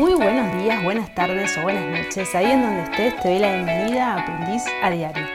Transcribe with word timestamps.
Muy 0.00 0.14
buenos 0.14 0.56
días, 0.56 0.82
buenas 0.82 1.14
tardes 1.14 1.58
o 1.58 1.62
buenas 1.62 1.84
noches. 1.84 2.34
Ahí 2.34 2.50
en 2.50 2.62
donde 2.62 2.84
estés 2.84 3.20
te 3.20 3.28
doy 3.28 3.38
la 3.38 3.52
bienvenida 3.52 4.14
a 4.14 4.22
Aprendiz 4.22 4.64
a 4.82 4.88
Diario. 4.88 5.26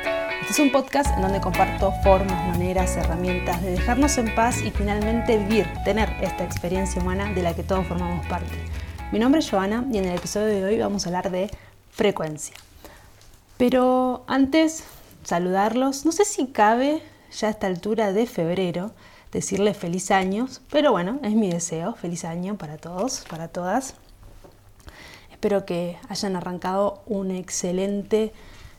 Este 0.42 0.54
es 0.54 0.58
un 0.58 0.72
podcast 0.72 1.16
en 1.16 1.22
donde 1.22 1.40
comparto 1.40 1.94
formas, 2.04 2.48
maneras, 2.48 2.98
herramientas 2.98 3.62
de 3.62 3.70
dejarnos 3.70 4.18
en 4.18 4.34
paz 4.34 4.64
y 4.64 4.72
finalmente 4.72 5.38
vivir, 5.38 5.68
tener 5.84 6.10
esta 6.20 6.44
experiencia 6.44 7.00
humana 7.00 7.32
de 7.32 7.44
la 7.44 7.56
que 7.56 7.62
todos 7.62 7.86
formamos 7.86 8.26
parte. 8.26 8.56
Mi 9.12 9.20
nombre 9.20 9.42
es 9.42 9.52
Joana 9.52 9.86
y 9.94 10.00
en 10.00 10.06
el 10.06 10.18
episodio 10.18 10.48
de 10.48 10.66
hoy 10.66 10.80
vamos 10.80 11.06
a 11.06 11.10
hablar 11.10 11.30
de 11.30 11.52
frecuencia. 11.92 12.56
Pero 13.58 14.24
antes, 14.26 14.84
saludarlos. 15.26 16.08
No 16.08 16.12
sé 16.12 16.26
si 16.26 16.48
cabe 16.48 17.04
ya 17.38 17.50
a 17.50 17.52
esta 17.52 17.68
altura 17.68 18.14
de 18.14 18.26
febrero 18.26 18.94
decirles 19.32 19.78
feliz 19.78 20.10
años, 20.10 20.62
pero 20.72 20.92
bueno, 20.92 21.20
es 21.22 21.36
mi 21.36 21.52
deseo, 21.52 21.94
feliz 21.94 22.26
año 22.26 22.58
para 22.58 22.78
todos, 22.78 23.26
para 23.30 23.48
todas. 23.48 23.94
Espero 25.46 25.64
que 25.64 26.00
hayan 26.10 26.36
arrancado 26.36 27.04
un 27.06 27.30
excelente 27.30 28.34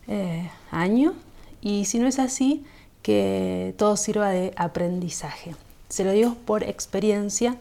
eh, 0.09 0.51
año 0.69 1.13
y 1.61 1.85
si 1.85 1.97
no 1.97 2.07
es 2.07 2.19
así, 2.19 2.65
que 3.01 3.73
todo 3.77 3.95
sirva 3.95 4.31
de 4.31 4.51
aprendizaje. 4.57 5.55
Se 5.87 6.03
lo 6.03 6.11
digo 6.11 6.35
por 6.45 6.63
experiencia. 6.63 7.55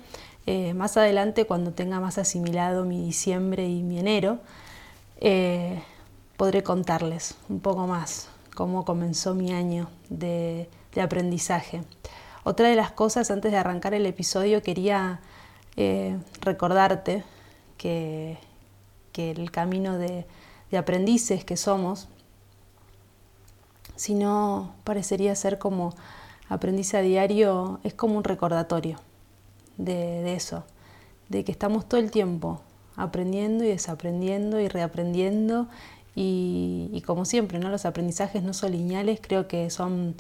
Eh, 0.47 0.75
más 0.75 0.97
adelante, 0.97 1.47
cuando 1.47 1.71
tenga 1.71 2.01
más 2.01 2.19
asimilado 2.19 2.85
mi 2.85 3.01
diciembre 3.01 3.69
y 3.69 3.85
mi 3.85 4.01
enero, 4.01 4.41
eh, 5.21 5.81
podré 6.37 6.65
contarles 6.65 7.37
un 7.49 7.61
poco 7.61 7.87
más 7.87 8.29
cómo 8.57 8.85
comenzó 8.85 9.37
mi 9.37 9.53
año 9.53 9.89
de 10.11 10.69
aprendizaje. 11.01 11.83
Otra 12.43 12.69
de 12.71 12.75
las 12.75 12.91
cosas, 12.91 13.31
antes 13.31 13.53
de 13.53 13.59
arrancar 13.59 13.95
el 13.95 14.05
episodio, 14.05 14.65
quería 14.65 15.21
recordarte 16.41 17.23
que, 17.79 18.39
el 19.19 19.51
camino 19.51 19.99
de, 19.99 20.27
aprendices 20.77 21.45
que 21.45 21.57
somos, 21.57 22.09
si 23.95 24.15
no 24.15 24.75
parecería 24.85 25.35
ser 25.35 25.59
como 25.59 25.95
aprendiz 26.49 26.93
a 26.95 27.01
diario, 27.01 27.81
es 27.83 27.95
como 27.95 28.19
un 28.19 28.25
recordatorio 28.25 28.99
de, 29.79 30.35
eso, 30.35 30.65
de 31.31 31.45
que 31.45 31.53
estamos 31.53 31.89
todo 31.89 31.99
el 31.99 32.11
tiempo 32.11 32.61
aprendiendo 32.95 33.65
y 33.65 33.69
desaprendiendo 33.69 34.61
y 34.61 34.69
reaprendiendo 34.69 35.69
y, 36.15 37.03
como 37.07 37.25
siempre, 37.25 37.59
¿no? 37.59 37.69
los 37.69 37.85
aprendizajes 37.85 38.43
no 38.43 38.55
son 38.55 38.73
lineales, 38.73 39.21
creo 39.23 39.49
que 39.49 39.71
son 39.71 40.15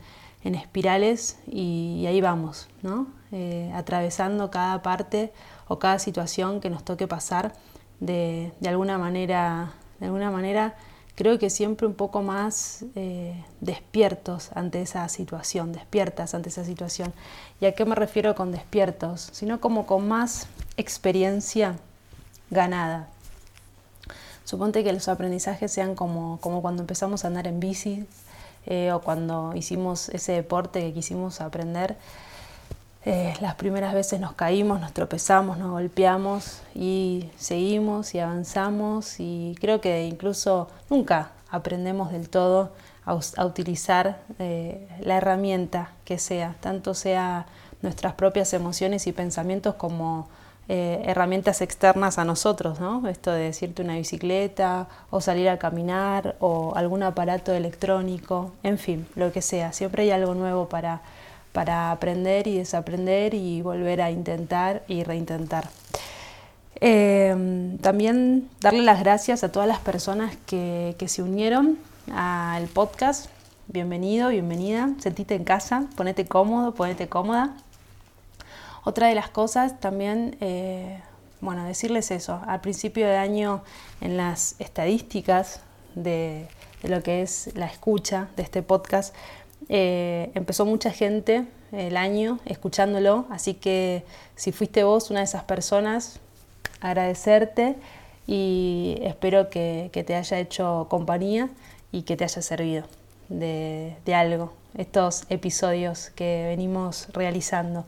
en 0.45 0.55
espirales 0.55 1.39
y, 1.47 2.05
ahí 2.07 2.21
vamos, 2.21 2.69
¿no? 2.83 3.09
Eh, 3.33 3.73
atravesando 3.75 4.51
cada 4.51 4.83
parte 4.83 5.33
o 5.69 5.79
cada 5.79 5.99
situación 5.99 6.61
que 6.61 6.71
nos 6.71 6.85
toque 6.85 7.09
pasar 7.09 7.53
de, 8.01 8.53
alguna 8.67 8.99
manera, 8.99 9.75
de 10.01 10.07
alguna 10.07 10.31
manera 10.31 10.75
creo 11.15 11.39
que 11.39 11.49
siempre 11.51 11.87
un 11.87 11.95
poco 11.95 12.23
más 12.23 12.85
eh, 12.95 13.43
despiertos 13.61 14.51
ante 14.55 14.83
esa 14.83 15.09
situación, 15.09 15.73
despiertas 15.73 16.35
ante 16.35 16.51
esa 16.51 16.65
situación. 16.65 17.13
¿Y 17.61 17.67
a 17.67 17.73
qué 17.73 17.85
me 17.85 17.95
refiero 17.95 18.35
con 18.35 18.53
despiertos? 18.53 19.31
Sino 19.33 19.61
como 19.61 19.87
con 19.87 20.07
más 20.07 20.47
experiencia 20.77 21.77
ganada. 22.51 23.09
Suponte 24.45 24.85
que 24.85 24.93
los 24.93 25.09
aprendizajes 25.09 25.73
sean 25.73 25.95
como, 25.95 26.39
como 26.41 26.63
cuando 26.63 26.83
empezamos 26.83 27.25
a 27.25 27.29
andar 27.29 27.47
en 27.47 27.59
bici, 27.59 28.07
eh, 28.67 28.93
o 28.93 29.01
cuando 29.01 29.53
hicimos 29.55 30.09
ese 30.09 30.33
deporte 30.33 30.81
que 30.81 30.93
quisimos 30.93 31.41
aprender, 31.41 31.97
eh, 33.09 33.35
las 33.41 33.55
primeras 33.55 33.95
veces 33.95 34.19
nos 34.19 34.33
caímos, 34.33 34.81
nos 34.81 34.93
tropezamos, 34.93 35.59
nos 35.59 35.71
golpeamos 35.71 36.61
y 36.75 37.31
seguimos 37.37 38.17
y 38.17 38.19
avanzamos 38.19 39.21
y 39.21 39.55
creo 39.61 39.81
que 39.81 40.07
incluso 40.07 40.69
nunca 40.91 41.31
aprendemos 41.49 42.11
del 42.11 42.29
todo 42.29 42.73
a, 43.05 43.15
utilizar 43.45 44.19
eh, 44.41 44.89
la 44.99 45.19
herramienta 45.19 45.93
que 46.05 46.19
sea, 46.19 46.57
tanto 46.59 46.95
sea 46.95 47.47
nuestras 47.81 48.15
propias 48.15 48.53
emociones 48.53 49.07
y 49.07 49.13
pensamientos 49.13 49.77
como 49.77 50.29
eh, 50.69 51.05
herramientas 51.07 51.61
externas 51.61 52.19
a 52.19 52.25
nosotros, 52.25 52.81
¿no? 52.81 53.07
Esto 53.09 53.31
de 53.31 53.45
decirte 53.45 53.83
una 53.83 53.95
bicicleta 53.95 54.89
o 55.11 55.21
salir 55.21 55.49
a 55.49 55.61
caminar 55.61 56.35
o 56.41 56.75
algún 56.75 57.05
aparato 57.05 57.53
electrónico, 57.53 58.51
en 58.65 58.79
fin, 58.79 59.07
lo 59.15 59.31
que 59.31 59.43
sea. 59.43 59.73
Siempre 59.73 60.03
hay 60.03 60.11
algo 60.11 60.35
nuevo 60.35 60.69
para, 60.69 61.03
para 61.57 61.91
aprender 61.91 62.47
y 62.49 62.59
desaprender 62.59 63.33
y 63.33 63.63
volver 63.63 64.03
a 64.03 64.11
intentar 64.11 64.83
y 64.89 65.05
reintentar. 65.05 65.71
Em, 66.75 67.79
también 67.79 68.51
darle 68.61 68.83
las 68.83 69.01
gracias 69.01 69.43
a 69.43 69.51
todas 69.51 69.67
las 69.67 69.79
personas 69.79 70.37
que, 70.45 70.95
que 70.99 71.09
se 71.09 71.23
unieron 71.23 71.79
al 72.15 72.67
podcast. 72.67 73.31
Bienvenido, 73.69 74.29
bienvenida. 74.29 74.91
Sentite 74.99 75.35
en 75.35 75.45
casa, 75.45 75.87
ponete 75.97 76.27
cómodo, 76.27 76.75
ponete 76.75 77.09
cómoda. 77.09 77.57
Otra 78.85 79.09
de 79.09 79.15
las 79.15 79.31
cosas 79.31 79.81
también, 79.81 80.37
eh, 80.43 81.01
bueno, 81.41 81.65
decirles 81.65 82.11
eso, 82.11 82.39
al 82.47 82.61
principio 82.61 83.07
de 83.07 83.17
año 83.17 83.63
en 84.03 84.19
las 84.19 84.57
estadísticas 84.59 85.61
de, 85.95 86.49
lo 86.83 87.03
que 87.03 87.23
es 87.23 87.51
la 87.55 87.65
escucha 87.65 88.29
de 88.37 88.43
este 88.43 88.63
podcast, 88.63 89.15
eh, 89.69 90.31
empezó 90.35 90.65
mucha 90.65 90.91
gente 90.91 91.45
el 91.73 91.97
año 91.97 92.39
escuchándolo, 92.45 93.27
así 93.31 93.55
que 93.55 94.05
si 94.37 94.53
fuiste 94.53 94.85
vos 94.85 95.11
una 95.11 95.21
de 95.21 95.25
esas 95.25 95.45
personas, 95.45 96.21
agradecerte 96.81 97.77
y 98.27 98.99
espero 99.03 99.51
que, 99.51 99.91
te 99.93 100.15
haya 100.15 100.39
hecho 100.39 100.87
compañía 100.89 101.49
y 101.93 102.03
que 102.03 102.17
te 102.17 102.25
haya 102.25 102.43
servido 102.43 102.85
de, 103.29 103.97
algo 104.15 104.53
estos 104.77 105.25
episodios 105.31 106.11
que 106.11 106.45
venimos 106.49 107.09
realizando. 107.13 107.85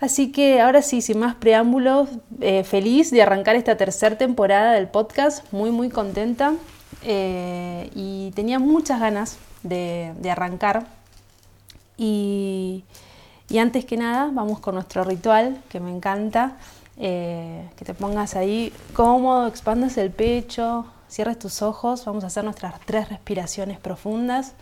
Así 0.00 0.32
que 0.32 0.60
ahora 0.60 0.82
sí, 0.82 1.00
sin 1.00 1.18
más 1.18 1.34
preámbulos, 1.34 2.08
eh, 2.40 2.64
feliz 2.64 3.10
de 3.10 3.22
arrancar 3.22 3.56
esta 3.56 3.76
tercera 3.76 4.16
temporada 4.18 4.72
del 4.72 4.88
podcast, 4.88 5.50
muy 5.52 5.70
muy 5.70 5.88
contenta 5.88 6.54
eh, 7.04 7.90
y 7.94 8.30
tenía 8.32 8.58
muchas 8.58 9.00
ganas 9.00 9.38
de, 9.64 10.30
arrancar. 10.30 10.86
Y, 11.96 12.84
antes 13.58 13.84
que 13.84 13.96
nada, 13.96 14.30
vamos 14.32 14.60
con 14.60 14.74
nuestro 14.74 15.04
ritual, 15.04 15.60
que 15.68 15.80
me 15.80 15.90
encanta, 15.90 16.56
eh, 16.96 17.68
que 17.76 17.84
te 17.84 17.94
pongas 17.94 18.36
ahí 18.36 18.72
cómodo, 18.94 19.46
expandas 19.46 19.96
el 19.96 20.10
pecho, 20.10 20.86
cierres 21.08 21.38
tus 21.38 21.62
ojos, 21.62 22.04
vamos 22.04 22.24
a 22.24 22.28
hacer 22.28 22.44
nuestras 22.44 22.80
tres 22.84 23.08
respiraciones 23.08 23.78
profundas. 23.78 24.54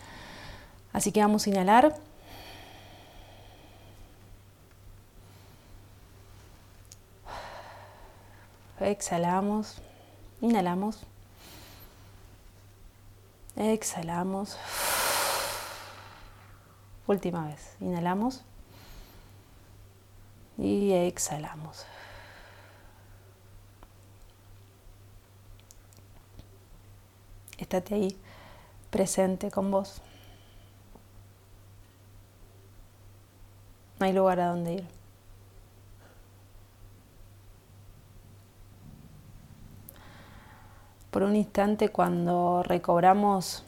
Así 0.93 1.13
que 1.13 1.21
vamos 1.21 1.47
a 1.47 1.51
inhalar. 1.51 1.95
Exhalamos, 8.81 9.77
inhalamos, 10.41 11.07
exhalamos. 13.57 14.59
Última 17.07 17.47
vez, 17.47 17.77
inhalamos 17.81 18.43
y 20.57 20.93
exhalamos. 20.93 21.85
Estate 27.59 27.95
ahí 27.95 28.21
presente 28.91 29.51
con 29.51 29.71
vos. 29.71 30.01
No 33.99 34.07
hay 34.07 34.13
lugar 34.13 34.41
a 34.41 34.49
donde 34.49 34.75
ir. 34.75 35.02
Por 41.13 41.23
un 41.25 41.37
instante 41.37 41.91
cuando 41.91 42.63
recobramos 42.63 43.65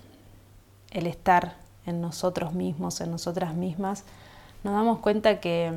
el 0.90 1.06
estar 1.06 1.56
en 1.84 2.00
nosotros 2.00 2.54
mismos, 2.54 3.02
en 3.02 3.10
nosotras 3.10 3.54
mismas, 3.54 4.04
nos 4.64 4.72
damos 4.72 5.00
cuenta 5.00 5.40
que, 5.40 5.70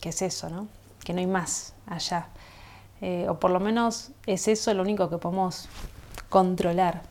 es 0.00 0.22
eso, 0.22 0.48
¿no? 0.48 0.68
que 1.04 1.12
no 1.12 1.20
hay 1.20 1.26
más 1.26 1.74
allá. 1.86 2.28
Eh, 3.02 3.26
o 3.28 3.38
por 3.38 3.50
lo 3.50 3.60
menos 3.60 4.12
es 4.24 4.48
eso 4.48 4.72
lo 4.72 4.82
único 4.82 5.10
que 5.10 5.18
podemos 5.18 5.68
controlar, 6.30 7.02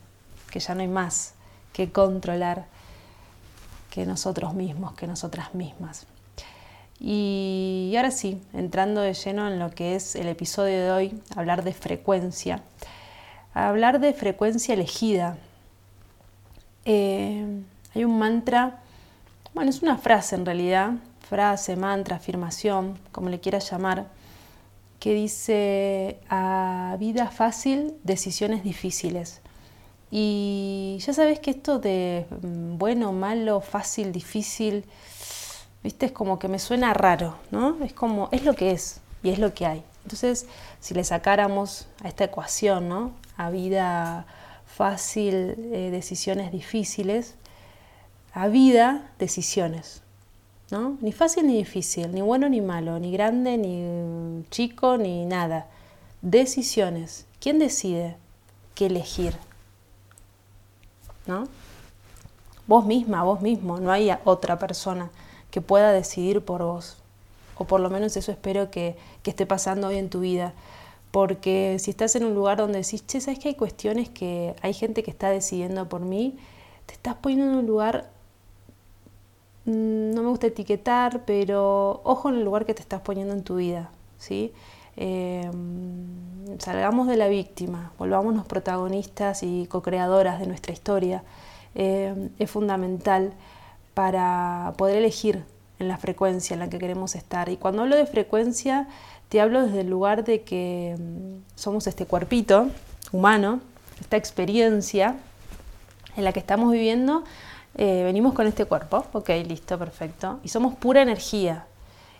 que 0.49 0.59
ya 0.59 0.73
no 0.73 0.81
hay 0.81 0.87
más 0.87 1.35
que 1.71 1.91
controlar 1.91 2.65
que 3.91 4.07
nosotros 4.07 4.55
mismos, 4.55 4.93
que 4.93 5.05
nosotras 5.05 5.53
mismas. 5.53 6.07
Y 6.99 7.93
ahora 7.95 8.09
sí, 8.09 8.41
entrando 8.53 9.01
de 9.01 9.13
lleno 9.13 9.47
en 9.47 9.59
lo 9.59 9.69
que 9.69 9.95
es 9.95 10.15
el 10.15 10.27
episodio 10.27 10.81
de 10.81 10.91
hoy, 10.91 11.21
hablar 11.35 11.63
de 11.63 11.73
frecuencia 11.73 12.63
hablar 13.53 13.99
de 13.99 14.13
frecuencia 14.13 14.73
elegida. 14.73 15.37
Eh, 16.85 17.45
hay 17.95 18.03
un 18.03 18.17
mantra, 18.19 18.81
bueno, 19.53 19.69
es 19.69 19.81
una 19.81 19.97
frase 19.97 20.35
en 20.35 20.45
realidad, 20.45 20.93
frase, 21.27 21.75
mantra, 21.75 22.17
afirmación, 22.17 22.97
como 23.11 23.29
le 23.29 23.39
quieras 23.39 23.69
llamar, 23.69 24.07
que 24.99 25.13
dice 25.13 26.19
a 26.29 26.95
vida 26.99 27.31
fácil, 27.31 27.93
decisiones 28.03 28.63
difíciles. 28.63 29.41
Y 30.11 30.97
ya 31.01 31.13
sabes 31.13 31.39
que 31.39 31.51
esto 31.51 31.79
de 31.79 32.25
mm, 32.41 32.77
bueno, 32.77 33.13
malo, 33.13 33.61
fácil, 33.61 34.11
difícil, 34.11 34.85
viste, 35.83 36.07
es 36.07 36.11
como 36.11 36.39
que 36.39 36.47
me 36.47 36.59
suena 36.59 36.93
raro, 36.93 37.37
¿no? 37.51 37.77
Es 37.83 37.93
como, 37.93 38.29
es 38.31 38.43
lo 38.43 38.55
que 38.55 38.71
es 38.71 39.01
y 39.23 39.29
es 39.29 39.39
lo 39.39 39.53
que 39.53 39.65
hay. 39.65 39.83
Entonces, 40.03 40.47
si 40.79 40.93
le 40.95 41.03
sacáramos 41.03 41.87
a 42.03 42.07
esta 42.07 42.23
ecuación, 42.23 42.89
¿no? 42.89 43.11
A 43.39 43.49
vida 43.49 44.25
fácil, 44.65 45.55
eh, 45.73 45.89
decisiones 45.91 46.51
difíciles, 46.51 47.35
a 48.33 48.47
vida, 48.47 49.09
decisiones. 49.17 50.01
¿no? 50.71 50.97
Ni 51.01 51.11
fácil 51.11 51.47
ni 51.47 51.57
difícil, 51.57 52.13
ni 52.13 52.21
bueno 52.21 52.47
ni 52.49 52.61
malo, 52.61 52.99
ni 52.99 53.11
grande 53.11 53.57
ni 53.57 54.45
chico, 54.49 54.97
ni 54.97 55.25
nada. 55.25 55.67
Decisiones. 56.21 57.25
¿Quién 57.39 57.59
decide 57.59 58.17
qué 58.75 58.87
elegir? 58.87 59.35
¿No? 61.25 61.47
Vos 62.67 62.85
misma, 62.85 63.23
vos 63.23 63.41
mismo, 63.41 63.79
no 63.79 63.91
hay 63.91 64.11
otra 64.25 64.59
persona 64.59 65.09
que 65.49 65.61
pueda 65.61 65.91
decidir 65.91 66.41
por 66.41 66.61
vos. 66.63 66.97
O 67.57 67.65
por 67.65 67.79
lo 67.79 67.89
menos 67.89 68.15
eso 68.15 68.31
espero 68.31 68.69
que, 68.69 68.95
que 69.23 69.31
esté 69.31 69.45
pasando 69.45 69.87
hoy 69.87 69.97
en 69.97 70.09
tu 70.09 70.19
vida. 70.19 70.53
Porque 71.11 71.77
si 71.79 71.91
estás 71.91 72.15
en 72.15 72.25
un 72.25 72.35
lugar 72.35 72.57
donde 72.57 72.79
decís, 72.79 73.05
che, 73.05 73.19
¿sabes 73.21 73.39
que 73.39 73.49
hay 73.49 73.55
cuestiones 73.55 74.09
que 74.09 74.55
hay 74.61 74.73
gente 74.73 75.03
que 75.03 75.11
está 75.11 75.29
decidiendo 75.29 75.89
por 75.89 76.01
mí? 76.01 76.37
Te 76.85 76.93
estás 76.93 77.15
poniendo 77.15 77.51
en 77.51 77.59
un 77.59 77.65
lugar 77.65 78.09
Mm, 79.69 80.13
no 80.15 80.23
me 80.23 80.29
gusta 80.29 80.47
etiquetar, 80.47 81.25
pero 81.25 82.01
ojo 82.03 82.29
en 82.29 82.35
el 82.35 82.43
lugar 82.43 82.65
que 82.65 82.73
te 82.73 82.81
estás 82.81 83.01
poniendo 83.01 83.33
en 83.33 83.43
tu 83.43 83.57
vida, 83.57 83.91
¿sí? 84.17 84.51
Em, 84.95 86.57
salgamos 86.59 87.07
de 87.07 87.17
la 87.17 87.27
víctima, 87.27 87.91
volvámonos 87.99 88.45
protagonistas 88.45 89.43
y 89.43 89.67
co-creadoras 89.67 90.39
de 90.39 90.47
nuestra 90.47 90.73
historia. 90.73 91.23
Em, 91.75 92.29
es 92.39 92.49
fundamental 92.49 93.33
para 93.93 94.73
poder 94.77 94.97
elegir 94.97 95.43
en 95.79 95.87
la 95.87 95.97
frecuencia 95.97 96.53
en 96.55 96.59
la 96.61 96.69
que 96.69 96.79
queremos 96.79 97.15
estar. 97.15 97.49
Y 97.49 97.57
cuando 97.57 97.83
hablo 97.83 97.95
de 97.95 98.05
frecuencia, 98.07 98.87
te 99.29 99.39
hablo 99.39 99.65
desde 99.65 99.81
el 99.81 99.89
lugar 99.89 100.23
de 100.23 100.41
que 100.41 100.91
em, 100.91 101.41
somos 101.55 101.87
este 101.87 102.05
cuerpito 102.05 102.69
humano, 103.11 103.61
esta 104.01 104.17
experiencia 104.17 105.15
en 106.17 106.23
la 106.23 106.33
que 106.33 106.39
estamos 106.39 106.71
viviendo 106.71 107.23
eh, 107.75 108.03
venimos 108.03 108.33
con 108.33 108.47
este 108.47 108.65
cuerpo, 108.65 109.05
ok, 109.13 109.29
listo, 109.47 109.77
perfecto, 109.77 110.39
y 110.43 110.49
somos 110.49 110.75
pura 110.75 111.01
energía. 111.01 111.65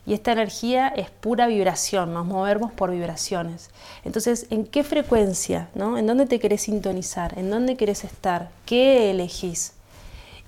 Y 0.05 0.13
esta 0.13 0.31
energía 0.31 0.87
es 0.87 1.09
pura 1.09 1.47
vibración, 1.47 2.13
nos 2.13 2.25
movemos 2.25 2.71
por 2.71 2.91
vibraciones. 2.91 3.69
Entonces, 4.05 4.47
¿en 4.49 4.65
qué 4.65 4.83
frecuencia? 4.83 5.69
¿no? 5.75 5.97
¿En 5.97 6.07
dónde 6.07 6.25
te 6.25 6.39
querés 6.39 6.61
sintonizar? 6.61 7.37
¿En 7.37 7.49
dónde 7.49 7.75
querés 7.75 8.03
estar? 8.03 8.49
¿Qué 8.65 9.11
elegís? 9.11 9.73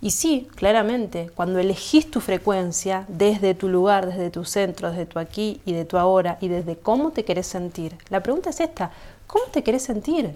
Y 0.02 0.12
sí, 0.12 0.48
claramente, 0.56 1.30
cuando 1.36 1.60
elegís 1.60 2.10
tu 2.10 2.22
frecuencia 2.22 3.06
desde 3.08 3.54
tu 3.54 3.70
lugar, 3.70 4.08
desde 4.08 4.32
tu 4.32 4.46
centro, 4.46 4.90
desde 4.90 5.06
tu 5.06 5.20
aquí 5.20 5.62
y 5.64 5.74
de 5.74 5.86
tu 5.86 5.98
ahora 5.98 6.38
y 6.42 6.48
desde 6.48 6.76
cómo 6.76 7.12
te 7.12 7.24
querés 7.24 7.46
sentir, 7.46 7.96
la 8.10 8.24
pregunta 8.24 8.50
es 8.50 8.60
esta, 8.60 8.92
¿cómo 9.28 9.46
te 9.46 9.64
querés 9.64 9.84
sentir? 9.84 10.36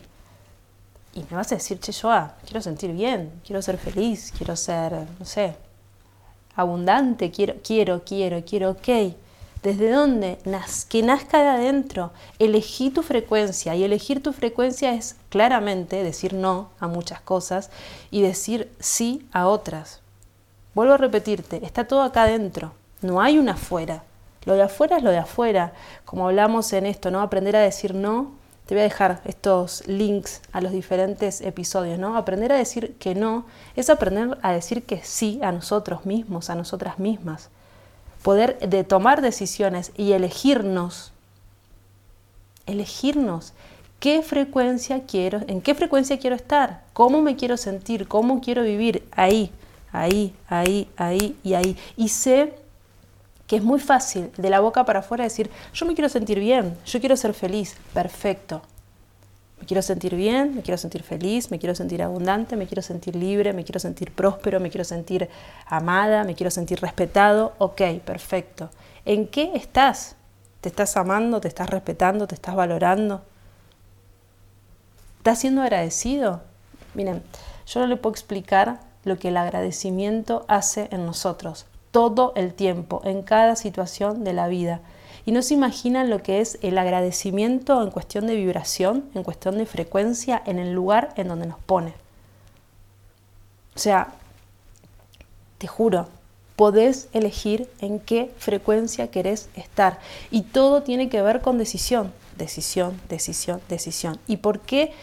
y 1.15 1.19
me 1.29 1.37
vas 1.37 1.51
a 1.53 1.55
decir, 1.55 1.79
che, 1.79 1.93
yo 1.93 2.11
ah, 2.11 2.35
quiero 2.43 2.61
sentir 2.61 2.91
bien, 2.91 3.31
quiero 3.45 3.61
ser 3.61 3.77
feliz, 3.77 4.33
quiero 4.37 4.55
ser, 4.57 5.07
no 5.17 5.25
sé, 5.25 5.55
abundante, 6.57 7.31
quiero, 7.31 7.55
quiero, 7.63 8.03
quiero, 8.03 8.43
quiero, 8.43 8.71
ok. 8.71 9.15
¿Desde 9.65 9.89
dónde? 9.89 10.37
que 10.89 11.01
nazca 11.01 11.41
de 11.41 11.47
adentro. 11.47 12.11
Elegí 12.37 12.91
tu 12.91 13.01
frecuencia 13.01 13.73
y 13.73 13.83
elegir 13.83 14.21
tu 14.21 14.31
frecuencia 14.31 14.93
es 14.93 15.15
claramente 15.29 16.03
decir 16.03 16.33
no 16.35 16.69
a 16.79 16.87
muchas 16.87 17.19
cosas 17.19 17.71
y 18.11 18.21
decir 18.21 18.71
sí 18.79 19.27
a 19.31 19.47
otras. 19.47 20.01
Vuelvo 20.75 20.93
a 20.93 20.97
repetirte, 20.97 21.65
está 21.65 21.87
todo 21.87 22.03
acá 22.03 22.25
adentro, 22.25 22.73
no 23.01 23.23
hay 23.23 23.39
una 23.39 23.53
afuera. 23.53 24.03
Lo 24.45 24.53
de 24.53 24.61
afuera 24.61 24.97
es 24.97 25.03
lo 25.03 25.09
de 25.09 25.17
afuera, 25.17 25.73
como 26.05 26.27
hablamos 26.27 26.71
en 26.73 26.85
esto, 26.85 27.09
¿no? 27.09 27.21
Aprender 27.21 27.55
a 27.55 27.61
decir 27.61 27.95
no 27.95 28.33
te 28.67 28.75
voy 28.75 28.81
a 28.81 28.83
dejar 28.83 29.21
estos 29.25 29.87
links 29.87 30.43
a 30.51 30.61
los 30.61 30.73
diferentes 30.73 31.41
episodios, 31.41 31.97
¿no? 31.97 32.17
Aprender 32.17 32.51
a 32.51 32.57
decir 32.57 32.97
que 32.99 33.15
no 33.15 33.47
es 33.75 33.89
aprender 33.89 34.37
a 34.43 34.51
decir 34.51 34.83
que 34.83 35.01
sí 35.03 35.39
a 35.41 35.51
nosotros 35.51 36.05
mismos, 36.05 36.51
a 36.51 36.55
nosotras 36.55 36.99
mismas. 36.99 37.49
Poder 38.25 38.57
de 38.57 38.83
tomar 38.83 39.21
decisiones 39.21 39.91
y 39.95 40.13
elegirnos, 40.13 41.11
elegirnos 42.65 43.53
qué 43.99 44.23
frecuencia 44.23 45.03
quiero, 45.03 45.41
en 45.45 45.61
qué 45.61 45.75
frecuencia 45.75 46.17
quiero 46.17 46.35
estar, 46.35 46.81
cómo 46.93 47.21
me 47.21 47.35
quiero 47.35 47.55
sentir, 47.55 48.07
cómo 48.07 48.41
quiero 48.41 48.63
vivir 48.63 49.07
ahí, 49.11 49.51
ahí, 49.91 50.33
ahí, 50.47 50.89
ahí 50.97 51.35
y 51.43 51.53
ahí. 51.53 51.77
Y 51.97 52.09
sé 52.09 52.55
que 53.45 53.57
es 53.57 53.63
muy 53.63 53.79
fácil 53.79 54.31
de 54.37 54.49
la 54.49 54.59
boca 54.59 54.85
para 54.85 55.01
afuera 55.01 55.23
decir, 55.23 55.51
yo 55.75 55.85
me 55.85 55.93
quiero 55.93 56.09
sentir 56.09 56.39
bien, 56.39 56.75
yo 56.87 56.99
quiero 56.99 57.15
ser 57.15 57.35
feliz, 57.35 57.75
perfecto. 57.93 58.63
Me 59.59 59.65
quiero 59.65 59.81
sentir 59.81 60.15
bien, 60.15 60.55
me 60.55 60.61
quiero 60.61 60.77
sentir 60.77 61.03
feliz, 61.03 61.49
me 61.49 61.59
quiero 61.59 61.75
sentir 61.75 62.03
abundante, 62.03 62.55
me 62.55 62.67
quiero 62.67 62.81
sentir 62.81 63.15
libre, 63.15 63.53
me 63.53 63.63
quiero 63.63 63.79
sentir 63.79 64.11
próspero, 64.11 64.59
me 64.59 64.69
quiero 64.69 64.83
sentir 64.83 65.29
amada, 65.65 66.23
me 66.23 66.35
quiero 66.35 66.51
sentir 66.51 66.81
respetado, 66.81 67.53
ok, 67.57 67.81
perfecto. 68.05 68.69
¿En 69.05 69.27
qué 69.27 69.51
estás? 69.55 70.15
¿Te 70.61 70.69
estás 70.69 70.97
amando, 70.97 71.39
te 71.39 71.47
estás 71.47 71.69
respetando, 71.69 72.27
te 72.27 72.35
estás 72.35 72.55
valorando? 72.55 73.21
¿Estás 75.19 75.39
siendo 75.39 75.61
agradecido? 75.61 76.41
Miren, 76.93 77.23
yo 77.65 77.79
no 77.79 77.87
le 77.87 77.97
puedo 77.97 78.13
explicar 78.13 78.79
lo 79.03 79.17
que 79.17 79.29
el 79.29 79.37
agradecimiento 79.37 80.45
hace 80.47 80.87
en 80.91 81.05
nosotros 81.05 81.65
todo 81.95 82.33
el 82.35 82.53
tiempo, 82.53 82.99
en 83.05 83.21
cada 83.21 83.55
situación 83.55 84.25
de 84.25 84.33
la 84.33 84.49
vida. 84.49 84.81
Y 85.25 85.31
no 85.31 85.41
se 85.41 85.55
imaginan 85.55 86.09
lo 86.09 86.21
que 86.21 86.39
es 86.39 86.59
el 86.61 86.77
agradecimiento 86.77 87.81
en 87.81 87.91
cuestión 87.91 88.27
de 88.27 88.35
vibración, 88.35 89.05
en 89.15 89.23
cuestión 89.23 89.57
de 89.57 89.65
frecuencia, 89.65 90.41
en 90.45 90.59
el 90.59 90.73
lugar 90.73 91.13
en 91.15 91.27
donde 91.27 91.47
nos 91.47 91.59
pone. 91.59 91.93
O 93.75 93.79
sea, 93.79 94.13
te 95.57 95.67
juro, 95.67 96.07
podés 96.55 97.09
elegir 97.11 97.67
en 97.79 97.99
qué 97.99 98.31
frecuencia 98.37 99.09
querés 99.09 99.49
estar. 99.55 99.99
Y 100.29 100.43
todo 100.43 100.83
tiene 100.83 101.09
que 101.09 101.21
ver 101.21 101.41
con 101.41 101.57
decisión, 101.57 102.13
decisión, 102.37 103.01
decisión, 103.09 103.61
decisión. 103.67 104.19
¿Y 104.27 104.37
por 104.37 104.59
qué 104.59 104.93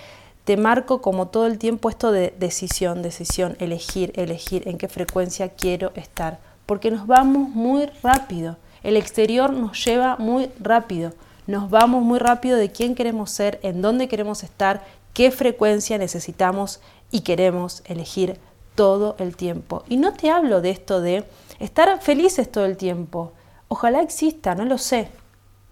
te 0.45 0.57
marco 0.57 1.03
como 1.03 1.29
todo 1.29 1.47
el 1.47 1.59
tiempo 1.59 1.91
esto 1.91 2.13
de 2.13 2.33
decisión, 2.39 3.03
decisión, 3.03 3.57
elegir, 3.59 4.13
elegir 4.15 4.69
en 4.69 4.79
qué 4.79 4.89
frecuencia 4.89 5.49
quiero 5.49 5.93
estar? 5.95 6.39
porque 6.67 6.91
nos 6.91 7.07
vamos 7.07 7.51
muy 7.51 7.87
rápido. 8.03 8.57
El 8.83 8.97
exterior 8.97 9.53
nos 9.53 9.85
lleva 9.85 10.17
muy 10.17 10.51
rápido. 10.61 11.13
Nos 11.47 11.71
vamos 11.71 12.03
muy 12.03 12.19
rápido 12.19 12.57
de 12.57 12.71
quién 12.71 12.95
queremos 12.95 13.31
ser, 13.31 13.59
en 13.63 13.83
dónde 13.83 14.09
queremos 14.09 14.43
estar, 14.43 14.85
qué 15.13 15.31
frecuencia 15.31 15.99
necesitamos 15.99 16.81
y 17.11 17.21
queremos 17.21 17.83
elegir 17.87 18.39
todo 18.75 19.17
el 19.19 19.37
tiempo. 19.37 19.85
Y 19.89 19.97
no 19.97 20.13
te 20.13 20.31
hablo 20.31 20.61
de 20.61 20.71
esto 20.71 21.01
de 21.01 21.25
estar 21.59 22.01
felices 22.01 22.51
todo 22.51 22.65
el 22.65 22.77
tiempo. 22.77 23.33
Ojalá 23.69 24.03
exista, 24.03 24.55
no 24.55 24.65
lo 24.65 24.79
sé 24.79 25.09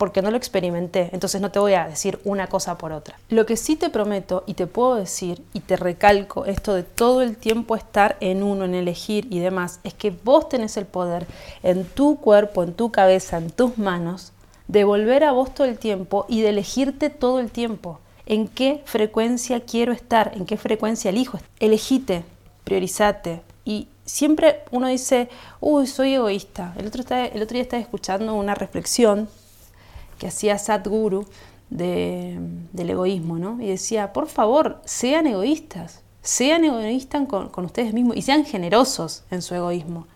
porque 0.00 0.22
no 0.22 0.30
lo 0.30 0.38
experimenté, 0.38 1.10
entonces 1.12 1.42
no 1.42 1.50
te 1.50 1.58
voy 1.58 1.74
a 1.74 1.86
decir 1.86 2.20
una 2.24 2.46
cosa 2.46 2.78
por 2.78 2.90
otra. 2.90 3.18
Lo 3.28 3.44
que 3.44 3.58
sí 3.58 3.76
te 3.76 3.90
prometo 3.90 4.44
y 4.46 4.54
te 4.54 4.66
puedo 4.66 4.94
decir 4.94 5.42
y 5.52 5.60
te 5.60 5.76
recalco 5.76 6.46
esto 6.46 6.72
de 6.72 6.84
todo 6.84 7.20
el 7.20 7.36
tiempo 7.36 7.76
estar 7.76 8.16
en 8.20 8.42
uno, 8.42 8.64
en 8.64 8.74
elegir 8.74 9.26
y 9.28 9.40
demás, 9.40 9.78
es 9.84 9.92
que 9.92 10.10
vos 10.10 10.48
tenés 10.48 10.78
el 10.78 10.86
poder 10.86 11.26
en 11.62 11.84
tu 11.84 12.16
cuerpo, 12.16 12.62
en 12.62 12.72
tu 12.72 12.90
cabeza, 12.90 13.36
en 13.36 13.50
tus 13.50 13.76
manos, 13.76 14.32
de 14.68 14.84
volver 14.84 15.22
a 15.22 15.32
vos 15.32 15.52
todo 15.52 15.66
el 15.66 15.78
tiempo 15.78 16.24
y 16.30 16.40
de 16.40 16.48
elegirte 16.48 17.10
todo 17.10 17.38
el 17.38 17.50
tiempo. 17.50 18.00
¿En 18.24 18.48
qué 18.48 18.80
frecuencia 18.86 19.60
quiero 19.60 19.92
estar? 19.92 20.32
¿En 20.34 20.46
qué 20.46 20.56
frecuencia 20.56 21.10
elijo? 21.10 21.40
Elegite, 21.58 22.24
priorizate, 22.64 23.42
y 23.66 23.86
siempre 24.06 24.62
uno 24.70 24.88
dice, 24.88 25.28
uy, 25.60 25.86
soy 25.86 26.14
egoísta. 26.14 26.72
El 26.78 26.86
otro, 26.86 27.04
el 27.10 27.42
otro 27.42 27.54
día 27.54 27.62
estaba 27.62 27.82
escuchando 27.82 28.34
una 28.34 28.54
reflexión 28.54 29.28
que 30.20 30.28
hacía 30.28 30.58
Sadhguru 30.58 31.24
de, 31.70 32.38
del 32.72 32.90
egoísmo, 32.90 33.38
¿no? 33.38 33.60
Y 33.60 33.68
decía, 33.68 34.12
por 34.12 34.28
favor, 34.28 34.82
sean 34.84 35.26
egoístas, 35.26 36.02
sean 36.20 36.64
egoístas 36.64 37.26
con, 37.26 37.48
con 37.48 37.64
ustedes 37.64 37.94
mismos 37.94 38.16
y 38.18 38.22
sean 38.22 38.44
generosos 38.44 39.24
en 39.30 39.40
su 39.40 39.54
egoísmo. 39.54 40.06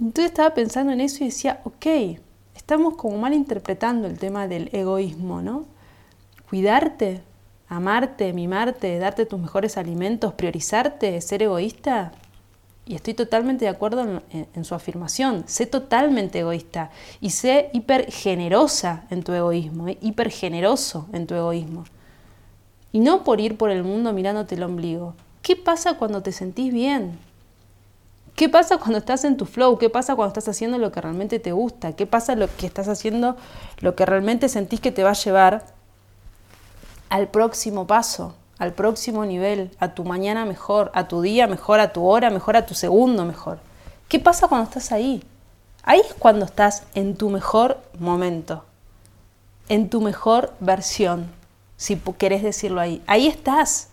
Entonces 0.00 0.32
estaba 0.32 0.54
pensando 0.54 0.92
en 0.92 1.00
eso 1.00 1.22
y 1.22 1.28
decía, 1.28 1.60
ok, 1.62 2.18
estamos 2.56 2.96
como 2.96 3.16
mal 3.16 3.32
interpretando 3.32 4.08
el 4.08 4.18
tema 4.18 4.48
del 4.48 4.70
egoísmo, 4.72 5.40
¿no? 5.40 5.64
Cuidarte, 6.50 7.22
amarte, 7.68 8.32
mimarte, 8.32 8.98
darte 8.98 9.24
tus 9.24 9.38
mejores 9.38 9.76
alimentos, 9.76 10.34
priorizarte, 10.34 11.20
ser 11.20 11.44
egoísta. 11.44 12.12
Y 12.88 12.94
estoy 12.94 13.12
totalmente 13.12 13.66
de 13.66 13.70
acuerdo 13.70 14.22
en, 14.30 14.64
su 14.64 14.74
afirmación. 14.74 15.44
Sé 15.46 15.66
totalmente 15.66 16.38
egoísta 16.38 16.90
y 17.20 17.30
sé 17.30 17.68
hiper 17.74 18.10
generosa 18.10 19.04
en 19.10 19.22
tu 19.22 19.34
egoísmo, 19.34 19.88
¿eh? 19.88 19.98
hiper 20.00 20.30
generoso 20.30 21.06
en 21.12 21.26
tu 21.26 21.34
egoísmo. 21.34 21.84
Y 22.90 23.00
no 23.00 23.24
por 23.24 23.42
ir 23.42 23.58
por 23.58 23.70
el 23.70 23.84
mundo 23.84 24.14
mirándote 24.14 24.54
el 24.54 24.62
ombligo. 24.62 25.14
¿Qué 25.42 25.54
pasa 25.54 25.98
cuando 25.98 26.22
te 26.22 26.32
sentís 26.32 26.72
bien? 26.72 27.18
¿Qué 28.34 28.48
pasa 28.48 28.78
cuando 28.78 28.96
estás 28.96 29.22
en 29.24 29.36
tu 29.36 29.44
flow? 29.44 29.76
¿Qué 29.76 29.90
pasa 29.90 30.16
cuando 30.16 30.28
estás 30.28 30.48
haciendo 30.48 30.78
lo 30.78 30.90
que 30.90 31.02
realmente 31.02 31.38
te 31.38 31.52
gusta? 31.52 31.92
¿Qué 31.92 32.06
pasa 32.06 32.36
lo 32.36 32.48
que 32.56 32.64
estás 32.64 32.88
haciendo 32.88 33.36
lo 33.80 33.96
que 33.96 34.06
realmente 34.06 34.48
sentís 34.48 34.80
que 34.80 34.92
te 34.92 35.04
va 35.04 35.10
a 35.10 35.12
llevar 35.12 35.66
al 37.10 37.28
próximo 37.28 37.86
paso? 37.86 38.34
Al 38.58 38.72
próximo 38.72 39.24
nivel, 39.24 39.70
a 39.78 39.94
tu 39.94 40.04
mañana 40.04 40.44
mejor, 40.44 40.90
a 40.94 41.08
tu 41.08 41.22
día 41.22 41.46
mejor, 41.46 41.80
a 41.80 41.92
tu 41.92 42.04
hora 42.04 42.30
mejor, 42.30 42.56
a 42.56 42.66
tu 42.66 42.74
segundo 42.74 43.24
mejor. 43.24 43.58
¿Qué 44.08 44.18
pasa 44.18 44.48
cuando 44.48 44.68
estás 44.68 44.90
ahí? 44.90 45.22
Ahí 45.84 46.00
es 46.00 46.14
cuando 46.14 46.44
estás 46.44 46.82
en 46.94 47.16
tu 47.16 47.30
mejor 47.30 47.78
momento, 47.98 48.64
en 49.68 49.88
tu 49.88 50.00
mejor 50.00 50.52
versión, 50.60 51.30
si 51.76 51.96
querés 51.96 52.42
decirlo 52.42 52.80
ahí. 52.80 53.02
Ahí 53.06 53.28
estás, 53.28 53.88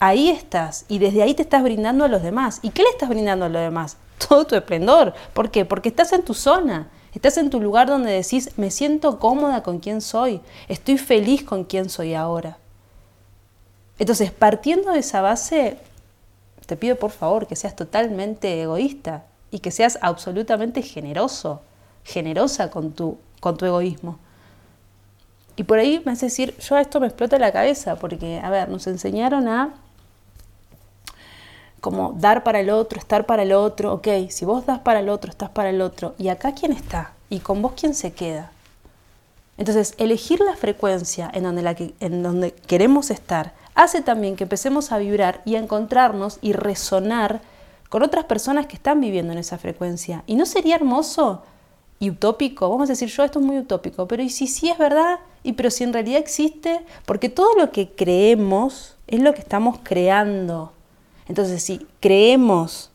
ahí 0.00 0.30
estás, 0.30 0.84
y 0.88 0.98
desde 0.98 1.22
ahí 1.22 1.34
te 1.34 1.42
estás 1.42 1.62
brindando 1.62 2.04
a 2.04 2.08
los 2.08 2.22
demás. 2.22 2.58
¿Y 2.62 2.70
qué 2.70 2.82
le 2.82 2.90
estás 2.90 3.08
brindando 3.08 3.44
a 3.44 3.48
los 3.48 3.62
demás? 3.62 3.96
Todo 4.28 4.46
tu 4.46 4.56
esplendor. 4.56 5.14
¿Por 5.32 5.50
qué? 5.50 5.64
Porque 5.64 5.88
estás 5.88 6.12
en 6.12 6.24
tu 6.24 6.34
zona, 6.34 6.90
estás 7.14 7.36
en 7.36 7.50
tu 7.50 7.60
lugar 7.60 7.86
donde 7.86 8.10
decís, 8.10 8.50
me 8.56 8.70
siento 8.70 9.18
cómoda 9.18 9.62
con 9.62 9.78
quien 9.78 10.00
soy, 10.00 10.40
estoy 10.68 10.98
feliz 10.98 11.44
con 11.44 11.64
quien 11.64 11.88
soy 11.88 12.14
ahora. 12.14 12.58
Entonces, 14.02 14.32
partiendo 14.32 14.90
de 14.90 14.98
esa 14.98 15.20
base, 15.20 15.76
te 16.66 16.76
pido 16.76 16.96
por 16.96 17.12
favor 17.12 17.46
que 17.46 17.54
seas 17.54 17.76
totalmente 17.76 18.60
egoísta 18.60 19.22
y 19.52 19.60
que 19.60 19.70
seas 19.70 19.96
absolutamente 20.02 20.82
generoso, 20.82 21.62
generosa 22.02 22.68
con 22.68 22.94
tu, 22.94 23.18
con 23.38 23.56
tu 23.56 23.64
egoísmo. 23.64 24.18
Y 25.54 25.62
por 25.62 25.78
ahí 25.78 26.02
me 26.04 26.10
hace 26.10 26.26
decir, 26.26 26.56
yo 26.58 26.74
a 26.74 26.80
esto 26.80 26.98
me 26.98 27.06
explota 27.06 27.38
la 27.38 27.52
cabeza, 27.52 27.94
porque, 27.94 28.40
a 28.42 28.50
ver, 28.50 28.68
nos 28.70 28.88
enseñaron 28.88 29.46
a 29.46 29.74
como 31.80 32.12
dar 32.18 32.42
para 32.42 32.58
el 32.58 32.70
otro, 32.70 32.98
estar 32.98 33.24
para 33.24 33.44
el 33.44 33.52
otro, 33.52 33.92
ok, 33.94 34.08
si 34.30 34.44
vos 34.44 34.66
das 34.66 34.80
para 34.80 34.98
el 34.98 35.10
otro, 35.10 35.30
estás 35.30 35.50
para 35.50 35.70
el 35.70 35.80
otro, 35.80 36.16
¿y 36.18 36.26
acá 36.26 36.54
quién 36.54 36.72
está? 36.72 37.12
¿Y 37.30 37.38
con 37.38 37.62
vos 37.62 37.74
quién 37.76 37.94
se 37.94 38.12
queda? 38.12 38.50
Entonces, 39.58 39.94
elegir 39.98 40.40
la 40.40 40.56
frecuencia 40.56 41.30
en 41.32 41.44
donde, 41.44 41.94
en 42.00 42.22
donde 42.22 42.52
queremos 42.52 43.10
estar 43.10 43.54
hace 43.74 44.02
también 44.02 44.36
que 44.36 44.44
empecemos 44.44 44.92
a 44.92 44.98
vibrar 44.98 45.42
y 45.44 45.56
a 45.56 45.58
encontrarnos 45.58 46.38
y 46.42 46.52
resonar 46.52 47.40
con 47.88 48.02
otras 48.02 48.24
personas 48.24 48.66
que 48.66 48.76
están 48.76 49.00
viviendo 49.00 49.32
en 49.32 49.38
esa 49.38 49.58
frecuencia. 49.58 50.24
¿Y 50.26 50.34
no 50.34 50.46
sería 50.46 50.76
hermoso 50.76 51.42
y 51.98 52.10
utópico? 52.10 52.70
Vamos 52.70 52.88
a 52.88 52.92
decir, 52.92 53.08
yo 53.08 53.22
esto 53.22 53.38
es 53.38 53.44
muy 53.44 53.58
utópico, 53.58 54.08
pero 54.08 54.22
¿y 54.22 54.30
si 54.30 54.46
sí 54.46 54.70
es 54.70 54.78
verdad? 54.78 55.20
¿Y 55.42 55.52
pero 55.52 55.70
si 55.70 55.84
en 55.84 55.92
realidad 55.92 56.18
existe? 56.18 56.80
Porque 57.04 57.28
todo 57.28 57.54
lo 57.54 57.70
que 57.70 57.90
creemos 57.90 58.96
es 59.06 59.20
lo 59.20 59.34
que 59.34 59.40
estamos 59.40 59.78
creando. 59.82 60.72
Entonces, 61.28 61.62
si 61.62 61.86
creemos, 62.00 62.90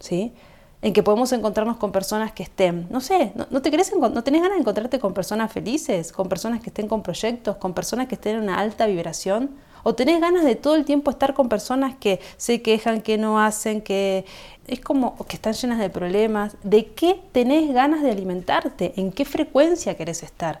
¿sí? 0.00 0.32
En 0.80 0.92
que 0.92 1.02
podemos 1.02 1.32
encontrarnos 1.32 1.76
con 1.76 1.90
personas 1.90 2.32
que 2.32 2.44
estén, 2.44 2.86
no 2.90 3.00
sé, 3.00 3.32
no, 3.50 3.62
te 3.62 3.70
querés, 3.70 3.92
no 3.96 4.22
tenés 4.22 4.42
ganas 4.42 4.56
de 4.56 4.60
encontrarte 4.60 5.00
con 5.00 5.12
personas 5.12 5.52
felices, 5.52 6.12
con 6.12 6.28
personas 6.28 6.60
que 6.60 6.70
estén 6.70 6.86
con 6.86 7.02
proyectos, 7.02 7.56
con 7.56 7.74
personas 7.74 8.06
que 8.06 8.14
estén 8.14 8.36
en 8.36 8.42
una 8.44 8.60
alta 8.60 8.86
vibración, 8.86 9.50
o 9.82 9.94
tenés 9.94 10.20
ganas 10.20 10.44
de 10.44 10.54
todo 10.54 10.74
el 10.74 10.84
tiempo 10.84 11.10
estar 11.10 11.34
con 11.34 11.48
personas 11.48 11.96
que 11.96 12.20
se 12.36 12.62
quejan, 12.62 13.00
que 13.00 13.16
no 13.16 13.40
hacen, 13.40 13.80
que 13.80 14.24
es 14.66 14.80
como 14.80 15.16
que 15.26 15.36
están 15.36 15.54
llenas 15.54 15.78
de 15.78 15.88
problemas. 15.88 16.56
¿De 16.62 16.86
qué 16.86 17.20
tenés 17.32 17.72
ganas 17.72 18.02
de 18.02 18.10
alimentarte? 18.10 18.92
¿En 18.96 19.12
qué 19.12 19.24
frecuencia 19.24 19.96
querés 19.96 20.22
estar? 20.22 20.60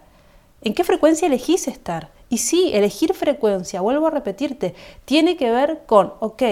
¿En 0.62 0.72
qué 0.72 0.84
frecuencia 0.84 1.26
elegís 1.26 1.68
estar? 1.68 2.10
Y 2.30 2.38
sí, 2.38 2.70
elegir 2.74 3.14
frecuencia, 3.14 3.80
vuelvo 3.80 4.06
a 4.06 4.10
repetirte, 4.10 4.74
tiene 5.04 5.36
que 5.36 5.50
ver 5.50 5.82
con, 5.86 6.14
ok, 6.20 6.42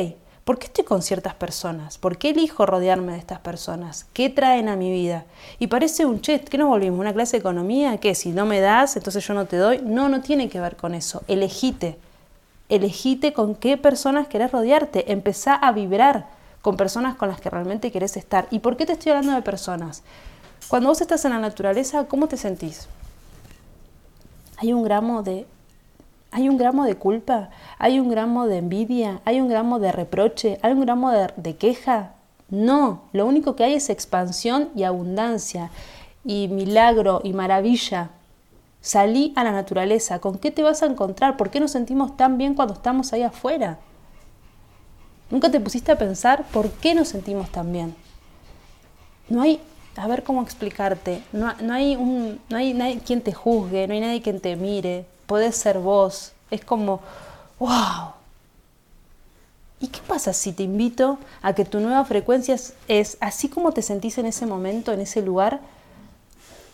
¿por 0.47 0.61
qué 0.61 0.67
estoy 0.67 0.85
con 0.85 1.03
ciertas 1.03 1.35
personas? 1.35 1.99
¿Por 1.99 2.19
qué 2.19 2.31
elijo 2.31 2.67
rodearme 2.67 3.13
de 3.13 3.19
estas 3.19 3.41
personas? 3.41 4.07
¿Qué 4.13 4.31
traen 4.31 4.69
a 4.69 4.77
mi 4.77 4.93
vida? 4.93 5.25
Y 5.59 5.67
parece 5.67 6.07
un 6.07 6.21
chet, 6.21 6.49
¿qué 6.49 6.57
nos 6.57 6.69
volvimos? 6.69 7.01
¿Una 7.01 7.13
clase 7.13 7.33
de 7.33 7.41
economía? 7.41 7.99
¿Qué? 7.99 8.15
Si 8.15 8.31
no 8.31 8.47
me 8.47 8.61
das, 8.61 8.97
entonces 8.97 9.27
yo 9.27 9.35
no 9.35 9.47
te 9.47 9.57
doy. 9.57 9.81
No, 9.83 10.09
no 10.09 10.21
tiene 10.21 10.49
que 10.49 10.61
ver 10.61 10.77
con 10.77 10.95
eso. 10.95 11.25
Elegite. 11.27 11.99
Elegite 12.69 13.33
con 13.33 13.57
qué 13.57 13.77
personas 13.77 14.29
querés 14.29 14.53
rodearte. 14.53 15.11
Empezá 15.11 15.53
a 15.57 15.73
vibrar 15.73 16.29
con 16.63 16.77
personas 16.77 17.17
con 17.17 17.29
las 17.29 17.41
que 17.41 17.51
realmente 17.51 17.91
querés 17.91 18.17
estar. 18.17 18.47
¿Y 18.53 18.61
por 18.61 18.77
qué 18.77 18.87
te 18.87 18.93
estoy 18.93 19.11
hablando 19.11 19.35
de 19.35 19.43
personas? 19.43 20.05
Cuando 20.69 20.91
vos 20.91 21.01
estás 21.01 21.25
en 21.25 21.33
la 21.33 21.41
naturaleza, 21.41 22.07
¿cómo 22.07 22.29
te 22.29 22.37
sentís? 22.37 22.87
Hay 24.59 24.73
un 24.73 24.85
gramo 24.85 25.25
de 25.25 25.45
hay 26.31 26.49
un 26.49 26.57
gramo 26.57 26.85
de 26.85 26.97
culpa, 26.97 27.51
hay 27.79 27.99
un 28.01 28.11
gramo 28.11 28.47
de 28.47 28.59
envidia, 28.59 29.21
hay 29.25 29.41
un 29.41 29.49
gramo 29.49 29.79
de 29.79 29.93
reproche, 29.93 30.59
hay 30.63 30.73
un 30.73 30.81
gramo 30.81 31.11
de, 31.11 31.33
de, 31.37 31.57
queja. 31.57 32.13
No, 32.49 33.03
lo 33.13 33.27
único 33.27 33.57
que 33.57 33.65
hay 33.65 33.75
es 33.75 33.91
expansión 33.91 34.71
y 34.75 34.85
abundancia 34.85 35.71
y 36.25 36.49
milagro 36.49 37.21
y 37.25 37.33
maravilla. 37.33 38.11
Salí 38.81 39.33
a 39.35 39.45
la 39.45 39.53
naturaleza. 39.53 40.21
¿Con 40.21 40.39
qué 40.39 40.51
te 40.51 40.63
vas 40.63 40.83
a 40.83 40.87
encontrar? 40.87 41.37
¿Por 41.37 41.51
qué 41.51 41.59
nos 41.59 41.73
sentimos 41.73 42.17
tan 42.17 42.39
bien 42.39 42.55
cuando 42.55 42.75
estamos 42.75 43.13
ahí 43.13 43.23
afuera? 43.23 43.79
¿Nunca 45.31 45.51
te 45.51 45.59
pusiste 45.59 45.91
a 45.91 45.99
pensar 45.99 46.45
por 46.53 46.71
qué 46.71 46.95
nos 46.95 47.09
sentimos 47.09 47.51
tan 47.51 47.73
bien? 47.73 47.97
No 49.29 49.43
hay, 49.43 49.61
a 49.97 50.07
ver 50.07 50.23
cómo 50.23 50.43
explicarte, 50.43 51.21
no, 51.33 51.53
hay, 51.73 51.97
un, 51.97 52.41
no 52.49 52.57
hay 52.57 52.75
nadie 52.75 53.01
quien 53.01 53.21
te 53.23 53.33
juzgue, 53.33 53.89
no 53.89 53.95
hay 53.95 54.01
nadie 54.01 54.23
quien 54.23 54.39
te 54.39 54.55
mire, 54.55 55.05
podés 55.27 55.57
ser 55.57 55.79
vos. 55.79 56.33
Es 56.51 56.65
como, 56.65 57.01
wow. 57.59 58.13
¿Y 59.79 59.89
qué 59.89 60.01
pasa 60.07 60.33
si 60.33 60.53
te 60.53 60.63
invito 60.63 61.19
a 61.43 61.55
que 61.55 61.65
tu 61.65 61.81
nueva 61.81 62.05
frecuencia 62.05 62.57
es 62.89 63.19
así 63.21 63.49
como 63.49 63.73
te 63.73 63.83
sentís 63.83 64.17
en 64.19 64.27
ese 64.27 64.47
momento, 64.47 64.93
en 64.93 65.01
ese 65.01 65.21
lugar? 65.21 65.61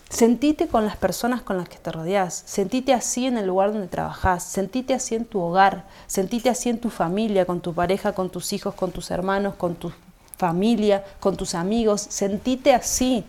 Sentite 0.09 0.68
con 0.68 0.85
las 0.85 0.97
personas 0.97 1.40
con 1.40 1.56
las 1.56 1.71
que 1.71 1.78
te 1.78 1.90
rodeas, 1.90 2.42
sentite 2.44 2.92
así 2.92 3.26
en 3.26 3.38
el 3.38 3.47
lugar 3.47 3.73
donde 3.73 3.88
trabajas, 3.88 4.44
sentite 4.44 4.92
así 4.92 5.14
en 5.14 5.25
tu 5.25 5.40
hogar, 5.40 5.87
sentite 6.06 6.50
así 6.50 6.68
en 6.68 6.78
tu 6.78 6.90
familia, 6.90 7.47
con 7.47 7.61
tu 7.61 7.73
pareja, 7.73 8.12
con 8.12 8.28
tus 8.28 8.52
hijos, 8.52 8.75
con 8.75 8.92
tus 8.92 9.11
hermanos, 9.11 9.54
con 9.54 9.75
tu 9.75 9.90
familia, 10.37 11.02
con 11.18 11.37
tus 11.38 11.54
amigos, 11.54 12.02
sentite 12.02 12.75
así. 12.75 13.25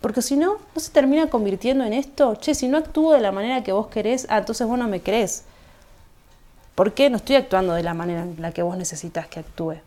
Porque 0.00 0.22
si 0.22 0.36
no, 0.36 0.56
no 0.74 0.80
se 0.80 0.90
termina 0.90 1.28
convirtiendo 1.28 1.84
en 1.84 1.92
esto, 1.92 2.36
che, 2.36 2.54
si 2.54 2.68
no 2.68 2.78
actúo 2.78 3.12
de 3.12 3.20
la 3.20 3.32
manera 3.32 3.64
que 3.64 3.72
vos 3.72 3.88
querés, 3.88 4.26
ah, 4.30 4.38
entonces 4.38 4.66
vos 4.66 4.78
no 4.78 4.86
me 4.86 5.00
querés. 5.00 5.44
¿Por 6.74 6.92
qué 6.92 7.10
no 7.10 7.16
estoy 7.16 7.36
actuando 7.36 7.74
de 7.74 7.82
la 7.82 7.94
manera 7.94 8.22
en 8.22 8.40
la 8.40 8.52
que 8.52 8.62
vos 8.62 8.76
necesitas 8.76 9.26
que 9.26 9.40
actúe? 9.40 9.78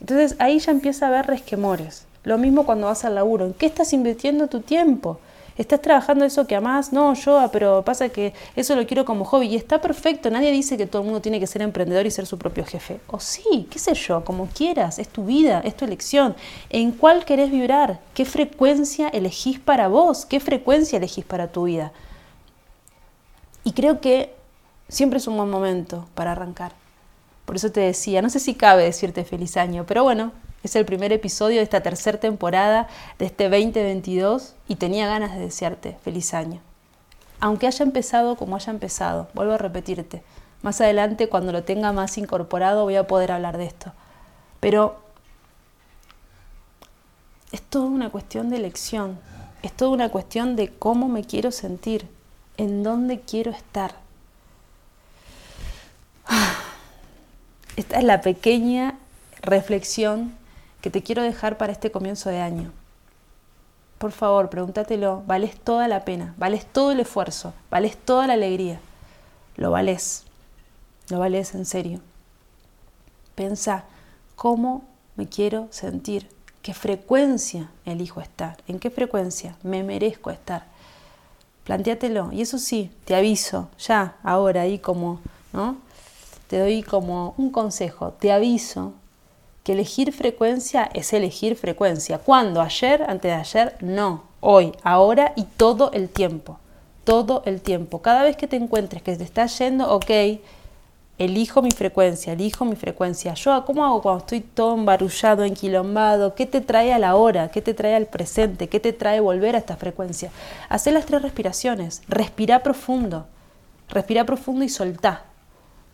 Entonces 0.00 0.36
ahí 0.38 0.58
ya 0.58 0.72
empieza 0.72 1.04
a 1.04 1.08
haber 1.08 1.26
resquemores. 1.26 2.06
Lo 2.22 2.38
mismo 2.38 2.64
cuando 2.64 2.86
vas 2.86 3.04
al 3.04 3.16
laburo. 3.16 3.44
¿En 3.44 3.52
qué 3.52 3.66
estás 3.66 3.92
invirtiendo 3.92 4.48
tu 4.48 4.60
tiempo? 4.60 5.20
¿Estás 5.56 5.80
trabajando 5.82 6.24
eso 6.24 6.46
que 6.48 6.56
amás? 6.56 6.92
No, 6.92 7.14
yo, 7.14 7.38
ah, 7.38 7.50
pero 7.52 7.84
pasa 7.84 8.08
que 8.08 8.32
eso 8.56 8.74
lo 8.74 8.86
quiero 8.86 9.04
como 9.04 9.24
hobby 9.24 9.46
y 9.46 9.56
está 9.56 9.80
perfecto. 9.80 10.28
Nadie 10.28 10.50
dice 10.50 10.76
que 10.76 10.86
todo 10.86 11.02
el 11.02 11.06
mundo 11.06 11.20
tiene 11.20 11.38
que 11.38 11.46
ser 11.46 11.62
emprendedor 11.62 12.06
y 12.06 12.10
ser 12.10 12.26
su 12.26 12.38
propio 12.38 12.64
jefe. 12.64 13.00
O 13.06 13.20
sí, 13.20 13.68
qué 13.70 13.78
sé 13.78 13.94
yo, 13.94 14.24
como 14.24 14.46
quieras, 14.46 14.98
es 14.98 15.08
tu 15.08 15.26
vida, 15.26 15.60
es 15.64 15.76
tu 15.76 15.84
elección. 15.84 16.34
¿En 16.70 16.90
cuál 16.90 17.24
querés 17.24 17.52
vibrar? 17.52 18.00
¿Qué 18.14 18.24
frecuencia 18.24 19.08
elegís 19.08 19.60
para 19.60 19.86
vos? 19.86 20.26
¿Qué 20.26 20.40
frecuencia 20.40 20.96
elegís 20.96 21.24
para 21.24 21.46
tu 21.46 21.64
vida? 21.64 21.92
Y 23.62 23.72
creo 23.72 24.00
que 24.00 24.34
siempre 24.88 25.18
es 25.18 25.26
un 25.28 25.36
buen 25.36 25.50
momento 25.50 26.06
para 26.14 26.32
arrancar. 26.32 26.72
Por 27.44 27.56
eso 27.56 27.70
te 27.70 27.80
decía, 27.80 28.22
no 28.22 28.30
sé 28.30 28.40
si 28.40 28.54
cabe 28.54 28.84
decirte 28.84 29.24
feliz 29.24 29.56
año, 29.56 29.84
pero 29.86 30.02
bueno, 30.02 30.32
es 30.64 30.74
el 30.76 30.86
primer 30.86 31.12
episodio 31.12 31.58
de 31.58 31.62
esta 31.62 31.82
tercera 31.82 32.18
temporada 32.18 32.88
de 33.18 33.26
este 33.26 33.50
2022 33.50 34.54
y 34.66 34.76
tenía 34.76 35.06
ganas 35.06 35.34
de 35.34 35.40
desearte 35.40 35.98
feliz 36.02 36.32
año. 36.32 36.60
Aunque 37.38 37.66
haya 37.66 37.84
empezado 37.84 38.36
como 38.36 38.56
haya 38.56 38.72
empezado, 38.72 39.28
vuelvo 39.34 39.52
a 39.52 39.58
repetirte, 39.58 40.22
más 40.62 40.80
adelante 40.80 41.28
cuando 41.28 41.52
lo 41.52 41.64
tenga 41.64 41.92
más 41.92 42.16
incorporado 42.16 42.84
voy 42.84 42.96
a 42.96 43.06
poder 43.06 43.30
hablar 43.32 43.58
de 43.58 43.66
esto. 43.66 43.92
Pero 44.60 44.96
es 47.52 47.60
toda 47.60 47.84
una 47.84 48.08
cuestión 48.08 48.48
de 48.48 48.56
elección, 48.56 49.18
es 49.62 49.72
toda 49.72 49.90
una 49.90 50.08
cuestión 50.08 50.56
de 50.56 50.70
cómo 50.70 51.08
me 51.08 51.24
quiero 51.24 51.52
sentir, 51.52 52.08
en 52.56 52.82
dónde 52.82 53.20
quiero 53.20 53.50
estar. 53.50 53.96
Esta 57.76 57.98
es 57.98 58.04
la 58.04 58.22
pequeña 58.22 58.98
reflexión 59.42 60.42
que 60.84 60.90
te 60.90 61.02
quiero 61.02 61.22
dejar 61.22 61.56
para 61.56 61.72
este 61.72 61.90
comienzo 61.90 62.28
de 62.28 62.42
año. 62.42 62.70
Por 63.96 64.12
favor, 64.12 64.50
pregúntatelo, 64.50 65.22
vales 65.26 65.58
toda 65.58 65.88
la 65.88 66.04
pena, 66.04 66.34
vales 66.36 66.66
todo 66.66 66.92
el 66.92 67.00
esfuerzo, 67.00 67.54
vales 67.70 67.96
toda 67.96 68.26
la 68.26 68.34
alegría. 68.34 68.78
Lo 69.56 69.70
vales, 69.70 70.24
lo 71.08 71.18
vales 71.18 71.54
en 71.54 71.64
serio. 71.64 72.00
Pensa 73.34 73.84
cómo 74.36 74.84
me 75.16 75.26
quiero 75.26 75.68
sentir, 75.70 76.28
qué 76.60 76.74
frecuencia 76.74 77.70
elijo 77.86 78.20
estar, 78.20 78.58
en 78.68 78.78
qué 78.78 78.90
frecuencia 78.90 79.56
me 79.62 79.82
merezco 79.82 80.30
estar. 80.30 80.66
Plantéatelo. 81.64 82.30
Y 82.30 82.42
eso 82.42 82.58
sí, 82.58 82.90
te 83.06 83.16
aviso, 83.16 83.70
ya, 83.78 84.18
ahora, 84.22 84.60
ahí 84.60 84.78
como, 84.78 85.20
¿no? 85.54 85.78
Te 86.46 86.58
doy 86.58 86.82
como 86.82 87.32
un 87.38 87.48
consejo, 87.48 88.10
te 88.10 88.30
aviso 88.32 88.92
que 89.64 89.72
elegir 89.72 90.12
frecuencia 90.12 90.90
es 90.92 91.12
elegir 91.14 91.56
frecuencia. 91.56 92.18
¿Cuándo? 92.18 92.60
¿Ayer? 92.60 93.02
¿Antes 93.08 93.30
de 93.30 93.32
ayer? 93.32 93.76
No. 93.80 94.24
Hoy, 94.40 94.72
ahora 94.82 95.32
y 95.36 95.44
todo 95.44 95.90
el 95.92 96.10
tiempo. 96.10 96.58
Todo 97.04 97.42
el 97.46 97.62
tiempo. 97.62 98.02
Cada 98.02 98.22
vez 98.22 98.36
que 98.36 98.46
te 98.46 98.56
encuentres 98.56 99.02
que 99.02 99.16
te 99.16 99.24
está 99.24 99.46
yendo, 99.46 99.90
ok, 99.90 100.10
elijo 101.16 101.62
mi 101.62 101.70
frecuencia, 101.70 102.34
elijo 102.34 102.66
mi 102.66 102.76
frecuencia. 102.76 103.32
Yo, 103.32 103.64
¿cómo 103.64 103.86
hago 103.86 104.02
cuando 104.02 104.20
estoy 104.20 104.40
todo 104.42 104.74
embarullado, 104.74 105.44
enquilombado? 105.44 106.34
¿Qué 106.34 106.44
te 106.44 106.60
trae 106.60 106.92
a 106.92 106.98
la 106.98 107.16
hora? 107.16 107.50
¿Qué 107.50 107.62
te 107.62 107.72
trae 107.72 107.94
al 107.94 108.06
presente? 108.06 108.68
¿Qué 108.68 108.80
te 108.80 108.92
trae 108.92 109.18
volver 109.20 109.54
a 109.54 109.60
esta 109.60 109.76
frecuencia? 109.76 110.30
Hacé 110.68 110.92
las 110.92 111.06
tres 111.06 111.22
respiraciones. 111.22 112.02
Respira 112.06 112.62
profundo. 112.62 113.26
Respira 113.88 114.26
profundo 114.26 114.62
y 114.62 114.68
soltá 114.68 115.24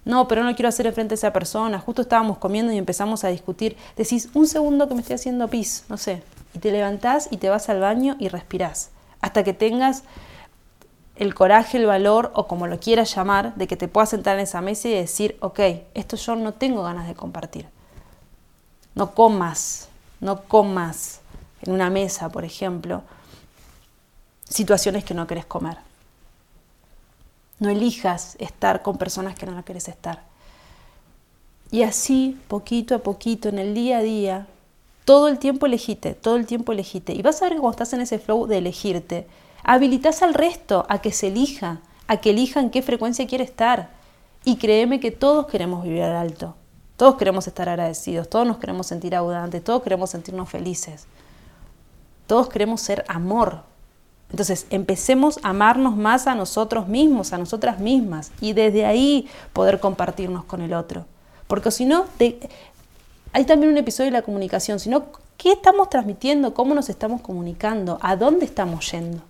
no, 0.04 0.28
pero 0.28 0.42
no 0.42 0.54
quiero 0.54 0.68
hacer 0.68 0.86
enfrente 0.86 1.14
a 1.14 1.16
esa 1.16 1.32
persona, 1.32 1.78
justo 1.78 2.02
estábamos 2.02 2.38
comiendo 2.38 2.72
y 2.72 2.78
empezamos 2.78 3.24
a 3.24 3.28
discutir, 3.28 3.76
decís, 3.96 4.30
un 4.34 4.46
segundo 4.46 4.88
que 4.88 4.94
me 4.94 5.00
estoy 5.00 5.14
haciendo 5.14 5.48
pis, 5.48 5.84
no 5.88 5.96
sé, 5.96 6.22
y 6.54 6.58
te 6.58 6.72
levantás 6.72 7.28
y 7.30 7.36
te 7.36 7.48
vas 7.48 7.68
al 7.68 7.80
baño 7.80 8.16
y 8.18 8.28
respirás, 8.28 8.90
hasta 9.20 9.44
que 9.44 9.52
tengas 9.52 10.04
el 11.16 11.34
coraje, 11.34 11.76
el 11.76 11.84
valor 11.84 12.32
o 12.34 12.46
como 12.46 12.66
lo 12.66 12.80
quieras 12.80 13.14
llamar, 13.14 13.54
de 13.54 13.66
que 13.66 13.76
te 13.76 13.88
puedas 13.88 14.08
sentar 14.08 14.36
en 14.36 14.44
esa 14.44 14.62
mesa 14.62 14.88
y 14.88 14.94
decir, 14.94 15.36
ok, 15.40 15.60
esto 15.92 16.16
yo 16.16 16.34
no 16.34 16.54
tengo 16.54 16.82
ganas 16.82 17.06
de 17.06 17.14
compartir. 17.14 17.66
No 18.94 19.14
comas, 19.14 19.90
no 20.20 20.42
comas 20.44 21.20
en 21.60 21.72
una 21.72 21.90
mesa, 21.90 22.30
por 22.30 22.46
ejemplo, 22.46 23.02
situaciones 24.48 25.04
que 25.04 25.12
no 25.12 25.26
querés 25.26 25.44
comer. 25.44 25.76
No 27.60 27.68
elijas 27.68 28.36
estar 28.40 28.82
con 28.82 28.98
personas 28.98 29.36
que 29.36 29.46
no 29.46 29.52
la 29.52 29.62
quieres 29.62 29.86
estar. 29.86 30.24
Y 31.70 31.82
así, 31.82 32.40
poquito 32.48 32.96
a 32.96 32.98
poquito, 32.98 33.48
en 33.48 33.58
el 33.60 33.74
día 33.74 33.98
a 33.98 34.02
día, 34.02 34.46
todo 35.04 35.28
el 35.28 35.38
tiempo 35.38 35.66
elegite, 35.66 36.14
todo 36.14 36.36
el 36.36 36.46
tiempo 36.46 36.72
elegite. 36.72 37.12
Y 37.12 37.22
vas 37.22 37.40
a 37.40 37.44
ver 37.44 37.54
que 37.54 37.60
cuando 37.60 37.72
estás 37.72 37.92
en 37.92 38.00
ese 38.00 38.18
flow 38.18 38.46
de 38.46 38.58
elegirte, 38.58 39.26
habilitas 39.62 40.22
al 40.22 40.34
resto 40.34 40.86
a 40.88 41.00
que 41.00 41.12
se 41.12 41.28
elija, 41.28 41.80
a 42.08 42.16
que 42.16 42.30
elijan 42.30 42.70
qué 42.70 42.82
frecuencia 42.82 43.26
quiere 43.26 43.44
estar. 43.44 43.90
Y 44.44 44.56
créeme 44.56 45.00
que 45.00 45.10
todos 45.10 45.46
queremos 45.46 45.84
vivir 45.84 46.02
al 46.02 46.16
alto, 46.16 46.56
todos 46.96 47.16
queremos 47.16 47.46
estar 47.46 47.68
agradecidos, 47.68 48.28
todos 48.28 48.46
nos 48.46 48.56
queremos 48.56 48.86
sentir 48.86 49.14
abundantes, 49.14 49.62
todos 49.62 49.82
queremos 49.82 50.10
sentirnos 50.10 50.48
felices, 50.48 51.06
todos 52.26 52.48
queremos 52.48 52.80
ser 52.80 53.04
amor, 53.06 53.64
entonces, 54.30 54.66
empecemos 54.70 55.40
a 55.42 55.50
amarnos 55.50 55.96
más 55.96 56.26
a 56.26 56.34
nosotros 56.34 56.86
mismos, 56.86 57.32
a 57.32 57.38
nosotras 57.38 57.80
mismas, 57.80 58.30
y 58.40 58.52
desde 58.52 58.86
ahí 58.86 59.28
poder 59.52 59.80
compartirnos 59.80 60.44
con 60.44 60.62
el 60.62 60.72
otro. 60.72 61.04
Porque 61.48 61.70
si 61.72 61.84
no, 61.84 62.04
hay 63.32 63.44
también 63.44 63.72
un 63.72 63.78
episodio 63.78 64.10
de 64.10 64.18
la 64.18 64.22
comunicación, 64.22 64.78
sino 64.78 65.06
qué 65.36 65.52
estamos 65.52 65.90
transmitiendo, 65.90 66.54
cómo 66.54 66.74
nos 66.74 66.88
estamos 66.88 67.22
comunicando, 67.22 67.98
a 68.02 68.14
dónde 68.14 68.44
estamos 68.44 68.88
yendo. 68.92 69.20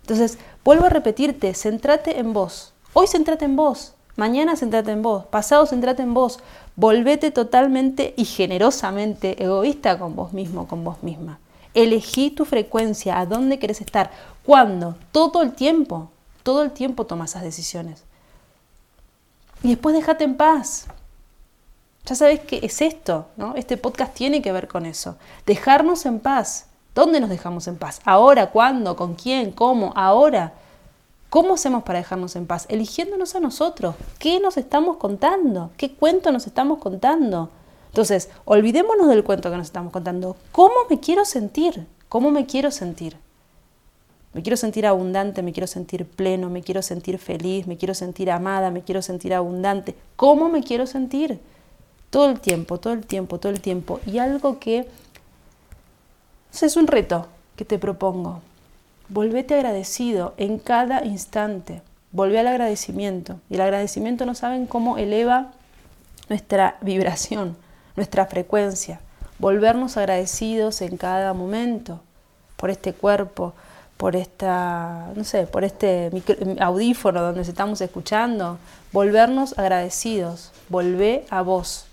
Entonces, 0.00 0.38
vuelvo 0.64 0.86
a 0.86 0.90
repetirte, 0.90 1.54
centrate 1.54 2.18
en 2.18 2.32
vos. 2.32 2.72
Hoy 2.94 3.06
centrate 3.06 3.44
en 3.44 3.54
vos, 3.54 3.94
mañana 4.16 4.56
centrate 4.56 4.90
en 4.90 5.02
vos, 5.02 5.24
pasado 5.26 5.66
centrate 5.66 6.02
en 6.02 6.14
vos. 6.14 6.40
Volvete 6.74 7.30
totalmente 7.30 8.12
y 8.16 8.24
generosamente 8.24 9.40
egoísta 9.42 9.98
con 9.98 10.16
vos 10.16 10.32
mismo, 10.32 10.66
con 10.66 10.82
vos 10.82 11.02
misma. 11.02 11.38
Elegí 11.74 12.30
tu 12.30 12.44
frecuencia, 12.44 13.18
a 13.18 13.26
dónde 13.26 13.58
querés 13.58 13.80
estar, 13.80 14.10
cuándo, 14.44 14.96
todo 15.10 15.42
el 15.42 15.52
tiempo, 15.52 16.10
todo 16.42 16.62
el 16.62 16.72
tiempo 16.72 17.06
tomas 17.06 17.30
esas 17.30 17.42
decisiones. 17.42 18.04
Y 19.62 19.68
después 19.68 19.94
déjate 19.94 20.24
en 20.24 20.36
paz. 20.36 20.86
Ya 22.04 22.16
sabes 22.16 22.40
qué 22.40 22.60
es 22.62 22.82
esto, 22.82 23.26
¿no? 23.36 23.54
Este 23.54 23.76
podcast 23.76 24.12
tiene 24.14 24.42
que 24.42 24.52
ver 24.52 24.66
con 24.66 24.86
eso. 24.86 25.16
Dejarnos 25.46 26.04
en 26.04 26.18
paz. 26.18 26.66
¿Dónde 26.94 27.20
nos 27.20 27.30
dejamos 27.30 27.68
en 27.68 27.76
paz? 27.76 28.00
¿Ahora? 28.04 28.50
¿Cuándo? 28.50 28.96
¿Con 28.96 29.14
quién? 29.14 29.52
¿Cómo? 29.52 29.92
¿Ahora? 29.94 30.52
¿Cómo 31.30 31.54
hacemos 31.54 31.84
para 31.84 32.00
dejarnos 32.00 32.36
en 32.36 32.46
paz? 32.46 32.66
Eligiéndonos 32.68 33.34
a 33.34 33.40
nosotros. 33.40 33.94
¿Qué 34.18 34.40
nos 34.40 34.58
estamos 34.58 34.98
contando? 34.98 35.70
¿Qué 35.78 35.94
cuento 35.94 36.32
nos 36.32 36.46
estamos 36.46 36.78
contando? 36.78 37.48
Entonces, 37.92 38.30
olvidémonos 38.46 39.06
del 39.08 39.22
cuento 39.22 39.50
que 39.50 39.56
nos 39.58 39.66
estamos 39.66 39.92
contando. 39.92 40.34
¿Cómo 40.50 40.72
me 40.88 40.98
quiero 40.98 41.26
sentir? 41.26 41.86
¿Cómo 42.08 42.30
me 42.30 42.46
quiero 42.46 42.70
sentir? 42.70 43.18
Me 44.32 44.40
quiero 44.40 44.56
sentir 44.56 44.86
abundante, 44.86 45.42
me 45.42 45.52
quiero 45.52 45.66
sentir 45.66 46.06
pleno, 46.06 46.48
me 46.48 46.62
quiero 46.62 46.80
sentir 46.80 47.18
feliz, 47.18 47.66
me 47.66 47.76
quiero 47.76 47.92
sentir 47.92 48.30
amada, 48.30 48.70
me 48.70 48.80
quiero 48.80 49.02
sentir 49.02 49.34
abundante. 49.34 49.94
¿Cómo 50.16 50.48
me 50.48 50.62
quiero 50.62 50.86
sentir? 50.86 51.38
Todo 52.08 52.30
el 52.30 52.40
tiempo, 52.40 52.80
todo 52.80 52.94
el 52.94 53.04
tiempo, 53.04 53.38
todo 53.38 53.52
el 53.52 53.60
tiempo. 53.60 54.00
Y 54.06 54.16
algo 54.16 54.58
que 54.58 54.88
es 56.62 56.76
un 56.78 56.86
reto 56.86 57.26
que 57.56 57.66
te 57.66 57.78
propongo. 57.78 58.40
Volvete 59.10 59.52
agradecido 59.52 60.32
en 60.38 60.58
cada 60.58 61.04
instante. 61.04 61.82
Volvé 62.10 62.38
al 62.38 62.46
agradecimiento. 62.46 63.38
Y 63.50 63.56
el 63.56 63.60
agradecimiento 63.60 64.24
no 64.24 64.34
saben 64.34 64.64
cómo 64.66 64.96
eleva 64.96 65.52
nuestra 66.30 66.78
vibración 66.80 67.54
nuestra 67.96 68.26
frecuencia, 68.26 69.00
volvernos 69.38 69.96
agradecidos 69.96 70.82
en 70.82 70.96
cada 70.96 71.32
momento 71.34 72.00
por 72.56 72.70
este 72.70 72.92
cuerpo, 72.92 73.54
por 73.96 74.16
esta, 74.16 75.10
no 75.14 75.24
sé, 75.24 75.46
por 75.46 75.64
este 75.64 76.10
audífono 76.60 77.22
donde 77.22 77.42
estamos 77.42 77.80
escuchando, 77.80 78.58
volvernos 78.92 79.58
agradecidos, 79.58 80.52
volvé 80.68 81.24
a 81.30 81.42
vos. 81.42 81.86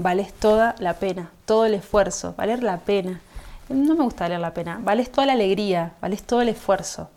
Vales 0.00 0.32
toda 0.32 0.76
la 0.78 0.94
pena, 0.94 1.30
todo 1.44 1.64
el 1.64 1.74
esfuerzo, 1.74 2.34
valer 2.36 2.62
la 2.62 2.78
pena. 2.78 3.20
No 3.68 3.94
me 3.94 4.04
gusta 4.04 4.24
valer 4.24 4.40
la 4.40 4.54
pena, 4.54 4.78
vales 4.82 5.10
toda 5.10 5.26
la 5.26 5.32
alegría, 5.32 5.92
vales 6.00 6.22
todo 6.22 6.40
el 6.40 6.50
esfuerzo. 6.50 7.08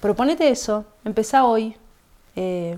Proponete 0.00 0.48
eso, 0.48 0.84
empezá 1.04 1.44
hoy. 1.44 1.76
Eh, 2.34 2.76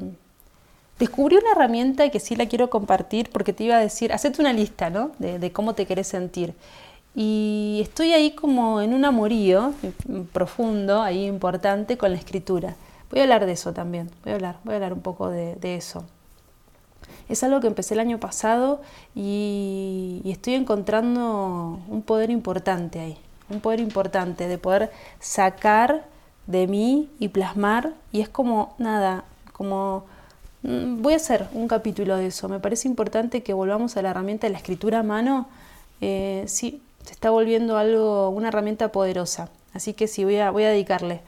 Descubrí 0.98 1.37
una 1.37 1.52
herramienta 1.52 2.08
que 2.08 2.18
sí 2.18 2.34
la 2.34 2.46
quiero 2.46 2.70
compartir 2.70 3.30
porque 3.30 3.52
te 3.52 3.64
iba 3.64 3.76
a 3.76 3.80
decir, 3.80 4.12
hacete 4.12 4.40
una 4.40 4.52
lista 4.52 4.90
¿no? 4.90 5.12
de, 5.18 5.52
cómo 5.52 5.74
te 5.74 5.87
querés 5.87 6.08
sentir. 6.08 6.54
Y 7.14 7.78
estoy 7.82 8.12
ahí 8.12 8.32
como 8.32 8.80
en 8.80 8.92
un 8.92 9.04
amorío 9.04 9.74
profundo, 10.32 11.02
ahí 11.02 11.26
importante, 11.26 11.96
con 11.96 12.11
la 12.11 12.18
escritura. 12.18 12.76
Voy 13.11 13.20
a 13.20 13.22
hablar 13.22 13.46
de 13.46 13.52
eso 13.52 13.72
también, 13.72 14.11
voy 14.24 14.32
a 14.32 14.34
hablar, 14.37 14.56
voy 14.64 14.74
a 14.74 14.76
hablar 14.76 14.92
un 14.92 15.00
poco 15.00 15.30
de, 15.30 15.76
eso. 15.76 16.04
Es 17.28 17.42
algo 17.42 17.61
que 17.61 17.68
empecé 17.68 17.94
el 17.94 18.00
año 18.00 18.18
pasado 18.18 18.82
y, 19.14 20.20
y 20.24 20.30
estoy 20.32 20.54
encontrando 20.54 21.80
un 21.88 22.02
poder 22.02 22.30
importante 22.30 23.00
ahí, 23.00 23.18
un 23.48 23.61
poder 23.61 23.80
importante 23.80 24.48
de 24.48 24.58
poder 24.58 24.90
sacar 25.20 26.04
de 26.46 26.66
mí 26.66 27.08
y 27.18 27.28
plasmar 27.28 27.94
y 28.12 28.20
es 28.20 28.28
como 28.28 28.74
nada, 28.78 29.24
como 29.52 30.04
voy 30.62 31.12
a 31.12 31.16
hacer 31.16 31.47
un 31.53 31.68
capítulo 31.68 32.16
de 32.16 32.27
eso. 32.27 32.49
Me 32.49 32.61
parece 32.61 32.88
importante 32.88 33.42
que 33.42 33.53
volvamos 33.53 33.97
a 33.97 34.03
la 34.03 34.11
herramienta 34.11 34.47
de 34.47 34.53
la 34.53 34.59
escritura 34.59 35.01
a 35.01 35.03
mano. 35.03 35.49
Eh, 36.01 36.44
sí, 36.47 36.83
se 37.05 37.12
está 37.12 37.31
volviendo 37.31 37.77
algo, 37.79 38.31
una 38.31 38.49
herramienta 38.49 38.90
poderosa. 38.90 39.49
Así 39.75 39.94
que 39.94 40.09
sí, 40.09 40.25
voy 40.25 40.37
a, 40.37 40.53
dedicarle 40.53 41.21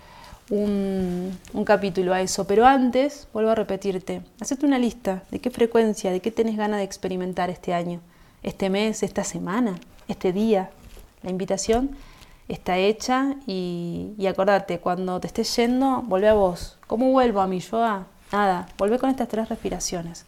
un, 0.48 1.38
un, 1.52 1.64
capítulo 1.64 2.12
a 2.12 2.20
eso. 2.20 2.46
Pero 2.46 2.66
antes, 2.66 3.28
vuelvo 3.32 3.50
a 3.50 3.54
repetirte, 3.54 4.22
hacete 4.40 4.66
una 4.66 4.78
lista 4.78 5.22
de 5.30 5.40
qué 5.40 5.50
frecuencia, 5.50 6.10
de 6.10 6.20
qué 6.20 6.30
tenés 6.30 6.56
ganas 6.56 6.78
de 6.78 6.84
experimentar 6.84 7.50
este 7.50 7.72
año, 7.72 8.00
este 8.42 8.70
mes, 8.70 9.02
esta 9.02 9.24
semana, 9.24 9.78
este 10.08 10.32
día. 10.32 10.70
La 11.22 11.30
invitación 11.30 11.90
está 12.48 12.78
hecha 12.78 13.36
y, 13.46 14.14
y 14.18 14.26
acordate, 14.26 14.80
cuando 14.80 15.20
te 15.20 15.28
estés 15.28 15.54
yendo, 15.56 16.02
vuelve 16.02 16.28
a 16.28 16.34
vos. 16.34 16.78
¿Cómo 16.86 17.12
vuelvo 17.12 17.40
a 17.40 17.46
mi 17.46 17.60
yo? 17.60 18.04
Nada, 18.32 18.68
volvé 18.78 18.98
con 18.98 19.10
estas 19.10 19.28
tres 19.28 19.48
respiraciones. 19.48 20.24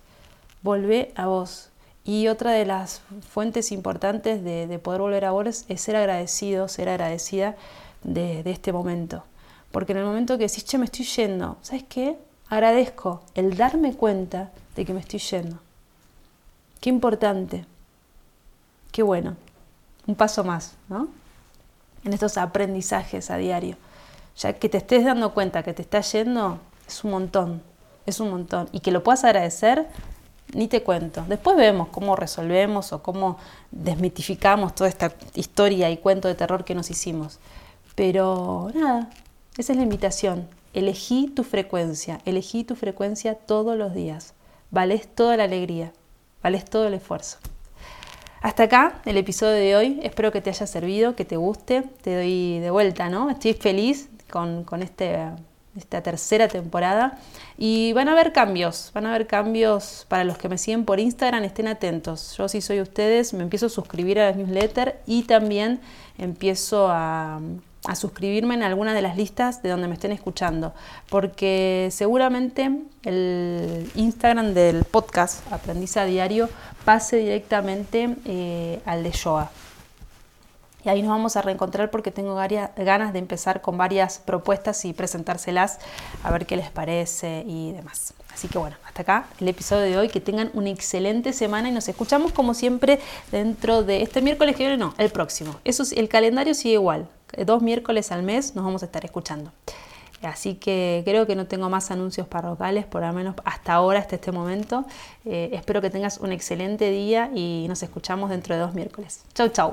Volvé 0.62 1.12
a 1.14 1.26
vos. 1.26 1.70
Y 2.04 2.26
otra 2.26 2.50
de 2.50 2.66
las 2.66 3.02
fuentes 3.30 3.70
importantes 3.70 4.42
de, 4.42 4.78
poder 4.80 5.00
volver 5.00 5.24
a 5.24 5.30
vos 5.30 5.64
es 5.68 5.80
ser 5.80 5.94
agradecido, 5.94 6.66
ser 6.66 6.88
agradecida 6.88 7.54
de, 8.02 8.42
este 8.46 8.72
momento. 8.72 9.22
Porque 9.70 9.92
en 9.92 9.98
el 9.98 10.04
momento 10.04 10.36
que 10.36 10.48
decís, 10.48 10.64
che, 10.64 10.78
me 10.78 10.86
estoy 10.86 11.04
yendo, 11.04 11.58
¿sabes 11.62 11.84
qué? 11.88 12.18
Agradezco 12.48 13.22
el 13.34 13.56
darme 13.56 13.94
cuenta 13.94 14.50
de 14.74 14.84
que 14.84 14.92
me 14.92 15.00
estoy 15.00 15.20
yendo. 15.20 15.58
Qué 16.80 16.90
importante. 16.90 17.64
Qué 18.90 19.04
bueno. 19.04 19.36
Un 20.06 20.16
paso 20.16 20.42
más, 20.42 20.74
¿no? 20.88 21.08
En 22.04 22.12
estos 22.12 22.36
aprendizajes 22.36 23.30
a 23.30 23.36
diario. 23.36 23.76
Ya 24.36 24.54
que 24.54 24.68
te 24.68 24.78
estés 24.78 25.04
dando 25.04 25.32
cuenta 25.32 25.62
que 25.62 25.72
te 25.72 25.82
está 25.82 26.00
yendo, 26.00 26.58
es 26.88 27.04
un 27.04 27.12
montón 27.12 27.62
es 28.06 28.20
un 28.20 28.30
montón. 28.30 28.68
Y 28.72 28.80
que 28.80 28.90
lo 28.90 29.02
puedas 29.02 29.24
agradecer, 29.24 29.86
ni 30.54 30.68
te 30.68 30.82
cuento. 30.82 31.24
Después 31.28 31.56
vemos 31.56 31.88
cómo 31.88 32.16
resolvemos 32.16 32.92
o 32.92 33.02
cómo 33.02 33.38
desmitificamos 33.70 34.74
toda 34.74 34.88
esta 34.88 35.12
historia 35.34 35.90
y 35.90 35.96
cuento 35.96 36.28
de 36.28 36.34
terror 36.34 36.64
que 36.64 36.74
nos 36.74 36.90
hicimos. 36.90 37.38
Pero 37.94 38.70
nada, 38.74 39.10
esa 39.56 39.72
es 39.72 39.76
la 39.76 39.84
invitación. 39.84 40.48
Elegí 40.74 41.28
tu 41.28 41.44
frecuencia, 41.44 42.20
elegí 42.24 42.64
tu 42.64 42.76
frecuencia 42.76 43.34
todos 43.34 43.76
los 43.76 43.94
días. 43.94 44.34
Vales 44.70 45.06
toda 45.14 45.36
la 45.36 45.44
alegría, 45.44 45.92
vales 46.42 46.64
todo 46.64 46.86
el 46.86 46.94
esfuerzo. 46.94 47.38
Hasta 48.40 48.64
acá 48.64 49.00
el 49.04 49.16
episodio 49.16 49.52
de 49.52 49.76
hoy. 49.76 50.00
Espero 50.02 50.32
que 50.32 50.40
te 50.40 50.50
haya 50.50 50.66
servido, 50.66 51.14
que 51.14 51.24
te 51.24 51.36
guste. 51.36 51.82
Te 52.02 52.16
doy 52.16 52.58
de 52.58 52.70
vuelta, 52.70 53.08
¿no? 53.08 53.30
Estoy 53.30 53.54
feliz 53.54 54.08
con, 54.30 54.64
este, 54.82 55.28
esta 55.76 56.02
tercera 56.02 56.48
temporada. 56.48 57.18
Y 57.58 57.92
van 57.92 58.08
a 58.08 58.12
haber 58.12 58.32
cambios, 58.32 58.90
van 58.94 59.06
a 59.06 59.10
haber 59.10 59.26
cambios 59.26 60.06
para 60.08 60.24
los 60.24 60.38
que 60.38 60.48
me 60.48 60.58
siguen 60.58 60.84
por 60.84 61.00
Instagram, 61.00 61.44
estén 61.44 61.68
atentos. 61.68 62.34
Yo 62.36 62.48
si 62.48 62.60
soy 62.60 62.80
ustedes, 62.80 63.34
me 63.34 63.42
empiezo 63.42 63.66
a 63.66 63.70
suscribir 63.70 64.18
a 64.20 64.30
la 64.30 64.36
newsletter 64.36 65.00
y 65.06 65.22
también 65.22 65.80
empiezo 66.18 66.88
a, 66.90 67.40
a 67.84 67.96
suscribirme 67.96 68.54
en 68.54 68.62
alguna 68.62 68.94
de 68.94 69.02
las 69.02 69.16
listas 69.16 69.62
de 69.62 69.70
donde 69.70 69.88
me 69.88 69.94
estén 69.94 70.12
escuchando, 70.12 70.72
porque 71.08 71.88
seguramente 71.90 72.70
el 73.02 73.90
Instagram 73.96 74.54
del 74.54 74.84
podcast 74.84 75.50
Aprendiz 75.52 75.96
a 75.96 76.04
Diario 76.04 76.48
pase 76.84 77.16
directamente 77.16 78.16
eh, 78.24 78.80
al 78.84 79.02
de 79.02 79.10
yoga. 79.10 79.50
Y 80.84 80.88
ahí 80.88 81.02
nos 81.02 81.10
vamos 81.10 81.36
a 81.36 81.42
reencontrar 81.42 81.90
porque 81.90 82.10
tengo 82.10 82.34
ganas 82.34 83.12
de 83.12 83.18
empezar 83.18 83.60
con 83.60 83.76
varias 83.76 84.18
propuestas 84.18 84.84
y 84.84 84.92
presentárselas 84.92 85.78
a 86.22 86.30
ver 86.30 86.46
qué 86.46 86.56
les 86.56 86.70
parece 86.70 87.44
y 87.46 87.72
demás. 87.72 88.14
Así 88.32 88.48
que 88.48 88.58
bueno, 88.58 88.76
hasta 88.84 89.02
acá 89.02 89.26
el 89.40 89.48
episodio 89.48 89.82
de 89.82 89.98
hoy. 89.98 90.08
Que 90.08 90.20
tengan 90.20 90.50
una 90.54 90.70
excelente 90.70 91.32
semana 91.32 91.68
y 91.68 91.72
nos 91.72 91.88
escuchamos 91.88 92.32
como 92.32 92.54
siempre 92.54 92.98
dentro 93.30 93.82
de 93.82 94.02
este 94.02 94.22
miércoles 94.22 94.56
que 94.56 94.64
viene, 94.64 94.76
no, 94.76 94.94
el 94.98 95.10
próximo. 95.10 95.56
Eso 95.64 95.84
el 95.94 96.08
calendario 96.08 96.54
sigue 96.54 96.74
igual. 96.74 97.08
Dos 97.46 97.62
miércoles 97.62 98.12
al 98.12 98.22
mes 98.22 98.54
nos 98.54 98.64
vamos 98.64 98.82
a 98.82 98.86
estar 98.86 99.04
escuchando. 99.04 99.52
Así 100.22 100.54
que 100.54 101.02
creo 101.04 101.26
que 101.26 101.34
no 101.34 101.46
tengo 101.46 101.68
más 101.68 101.90
anuncios 101.90 102.26
parroquiales, 102.26 102.86
por 102.86 103.02
lo 103.02 103.12
menos 103.12 103.34
hasta 103.44 103.74
ahora, 103.74 103.98
hasta 103.98 104.16
este 104.16 104.30
momento. 104.30 104.84
Eh, 105.24 105.50
espero 105.52 105.80
que 105.80 105.90
tengas 105.90 106.18
un 106.18 106.32
excelente 106.32 106.90
día 106.90 107.30
y 107.34 107.66
nos 107.68 107.82
escuchamos 107.82 108.30
dentro 108.30 108.54
de 108.54 108.60
dos 108.60 108.74
miércoles. 108.74 109.24
Chau, 109.34 109.48
chau. 109.48 109.72